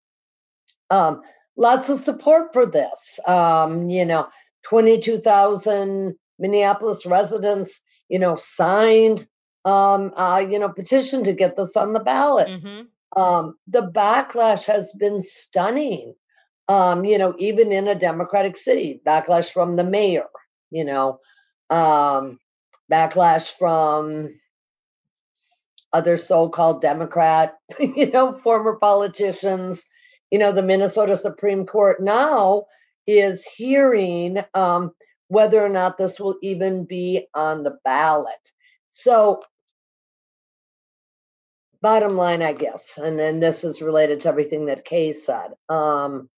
Um, 0.90 1.22
lots 1.56 1.88
of 1.88 2.00
support 2.00 2.52
for 2.52 2.66
this. 2.66 3.18
Um, 3.26 3.90
you 3.90 4.04
know, 4.04 4.28
22,000 4.68 6.14
Minneapolis 6.38 7.06
residents, 7.06 7.80
you 8.08 8.18
know, 8.18 8.36
signed 8.36 9.26
um, 9.64 10.12
uh, 10.16 10.44
you 10.48 10.58
know, 10.58 10.68
petition 10.68 11.24
to 11.24 11.32
get 11.32 11.56
this 11.56 11.76
on 11.76 11.92
the 11.92 12.00
ballot. 12.00 12.48
Mm-hmm. 12.48 13.20
Um, 13.20 13.54
the 13.66 13.90
backlash 13.90 14.66
has 14.66 14.92
been 14.92 15.20
stunning. 15.20 16.14
Um, 16.68 17.04
you 17.04 17.16
know, 17.16 17.34
even 17.38 17.72
in 17.72 17.88
a 17.88 17.94
Democratic 17.94 18.54
city, 18.54 19.00
backlash 19.06 19.50
from 19.50 19.76
the 19.76 19.84
mayor, 19.84 20.26
you 20.70 20.84
know, 20.84 21.18
um, 21.70 22.38
backlash 22.92 23.54
from 23.58 24.34
other 25.92 26.18
so-called 26.18 26.82
Democrat, 26.82 27.54
you 27.80 28.10
know, 28.10 28.34
former 28.34 28.76
politicians. 28.76 29.86
You 30.30 30.38
know, 30.38 30.52
the 30.52 30.62
Minnesota 30.62 31.16
Supreme 31.16 31.64
Court 31.64 32.02
now 32.02 32.66
is 33.06 33.46
hearing 33.46 34.44
um, 34.52 34.92
whether 35.28 35.64
or 35.64 35.70
not 35.70 35.96
this 35.96 36.20
will 36.20 36.36
even 36.42 36.84
be 36.84 37.26
on 37.34 37.62
the 37.62 37.78
ballot. 37.82 38.52
So, 39.00 39.44
bottom 41.80 42.16
line, 42.16 42.42
I 42.42 42.52
guess, 42.52 42.98
and 42.98 43.16
then 43.16 43.38
this 43.38 43.62
is 43.62 43.80
related 43.80 44.20
to 44.20 44.28
everything 44.28 44.66
that 44.66 44.84
Kay 44.84 45.12
said. 45.12 45.52
Um, 45.68 46.28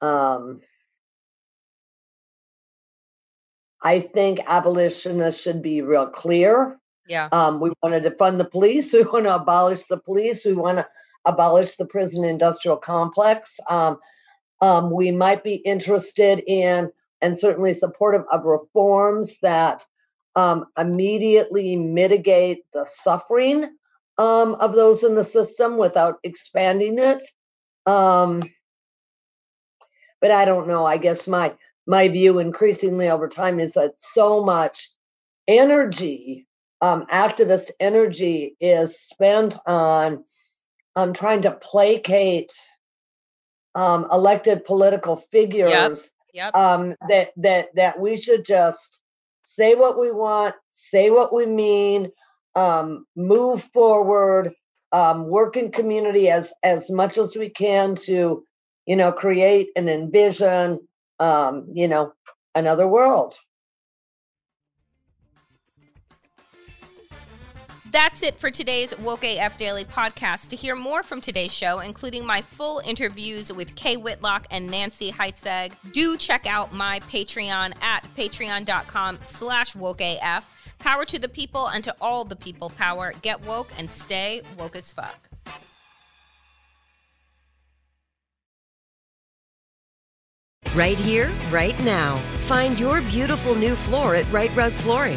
um, 0.00 0.62
I 3.80 4.00
think 4.00 4.40
abolitionists 4.48 5.40
should 5.40 5.62
be 5.62 5.82
real 5.82 6.08
clear. 6.08 6.76
Yeah. 7.08 7.28
Um, 7.30 7.60
we 7.60 7.70
want 7.80 8.02
to 8.02 8.10
defund 8.10 8.38
the 8.38 8.46
police. 8.46 8.92
We 8.92 9.04
want 9.04 9.26
to 9.26 9.36
abolish 9.36 9.84
the 9.84 10.00
police. 10.00 10.44
We 10.44 10.54
want 10.54 10.78
to 10.78 10.88
abolish 11.24 11.76
the 11.76 11.86
prison 11.86 12.24
industrial 12.24 12.78
complex. 12.78 13.60
Um, 13.70 13.98
um, 14.60 14.90
we 14.90 15.12
might 15.12 15.44
be 15.44 15.54
interested 15.54 16.42
in 16.48 16.90
and 17.22 17.38
certainly 17.38 17.74
supportive 17.74 18.24
of 18.32 18.44
reforms 18.44 19.36
that 19.42 19.84
um, 20.36 20.66
immediately 20.78 21.76
mitigate 21.76 22.64
the 22.72 22.84
suffering 22.84 23.64
um, 24.18 24.54
of 24.56 24.74
those 24.74 25.02
in 25.02 25.14
the 25.14 25.24
system 25.24 25.78
without 25.78 26.18
expanding 26.22 26.98
it. 26.98 27.22
Um, 27.86 28.42
but 30.20 30.30
I 30.30 30.44
don't 30.44 30.68
know. 30.68 30.84
I 30.84 30.98
guess 30.98 31.26
my 31.26 31.54
my 31.86 32.08
view 32.08 32.38
increasingly 32.38 33.08
over 33.08 33.28
time 33.28 33.60
is 33.60 33.74
that 33.74 33.94
so 33.98 34.44
much 34.44 34.90
energy, 35.46 36.46
um, 36.80 37.06
activist 37.06 37.70
energy, 37.80 38.56
is 38.60 39.00
spent 39.00 39.56
on 39.66 40.24
um, 40.96 41.12
trying 41.12 41.42
to 41.42 41.52
placate 41.52 42.52
um, 43.74 44.06
elected 44.10 44.64
political 44.64 45.16
figures. 45.16 45.70
Yep. 45.70 45.98
Yep. 46.34 46.54
Um, 46.54 46.94
that 47.08 47.30
that 47.38 47.74
that 47.76 47.98
we 47.98 48.18
should 48.18 48.44
just 48.44 49.00
say 49.46 49.74
what 49.76 49.98
we 49.98 50.10
want, 50.10 50.54
say 50.70 51.10
what 51.10 51.32
we 51.32 51.46
mean, 51.46 52.10
um, 52.56 53.06
move 53.16 53.62
forward, 53.72 54.52
um, 54.92 55.28
work 55.28 55.56
in 55.56 55.70
community 55.70 56.28
as 56.28 56.52
as 56.64 56.90
much 56.90 57.16
as 57.16 57.36
we 57.36 57.48
can 57.48 57.94
to, 57.94 58.42
you 58.86 58.96
know, 58.96 59.12
create 59.12 59.68
and 59.76 59.88
envision, 59.88 60.80
um, 61.20 61.68
you 61.72 61.86
know, 61.86 62.12
another 62.54 62.88
world. 62.88 63.34
That's 67.96 68.22
it 68.22 68.38
for 68.38 68.50
today's 68.50 68.94
Woke 68.98 69.24
AF 69.24 69.56
Daily 69.56 69.86
podcast. 69.86 70.48
To 70.48 70.56
hear 70.56 70.76
more 70.76 71.02
from 71.02 71.22
today's 71.22 71.54
show, 71.54 71.78
including 71.78 72.26
my 72.26 72.42
full 72.42 72.82
interviews 72.84 73.50
with 73.50 73.74
Kay 73.74 73.96
Whitlock 73.96 74.46
and 74.50 74.66
Nancy 74.66 75.10
Heitzeg, 75.10 75.72
do 75.92 76.18
check 76.18 76.44
out 76.44 76.74
my 76.74 77.00
Patreon 77.10 77.72
at 77.80 78.04
patreon.com 78.14 79.20
slash 79.22 79.72
wokeaf. 79.72 80.42
Power 80.78 81.06
to 81.06 81.18
the 81.18 81.28
people 81.30 81.68
and 81.68 81.82
to 81.84 81.96
all 81.98 82.26
the 82.26 82.36
people 82.36 82.68
power. 82.68 83.14
Get 83.22 83.42
woke 83.46 83.70
and 83.78 83.90
stay 83.90 84.42
woke 84.58 84.76
as 84.76 84.92
fuck. 84.92 85.18
Right 90.74 90.98
here, 90.98 91.32
right 91.50 91.82
now. 91.82 92.18
Find 92.44 92.78
your 92.78 93.00
beautiful 93.00 93.54
new 93.54 93.74
floor 93.74 94.14
at 94.14 94.30
Rite 94.30 94.54
Rug 94.54 94.72
Flooring. 94.72 95.16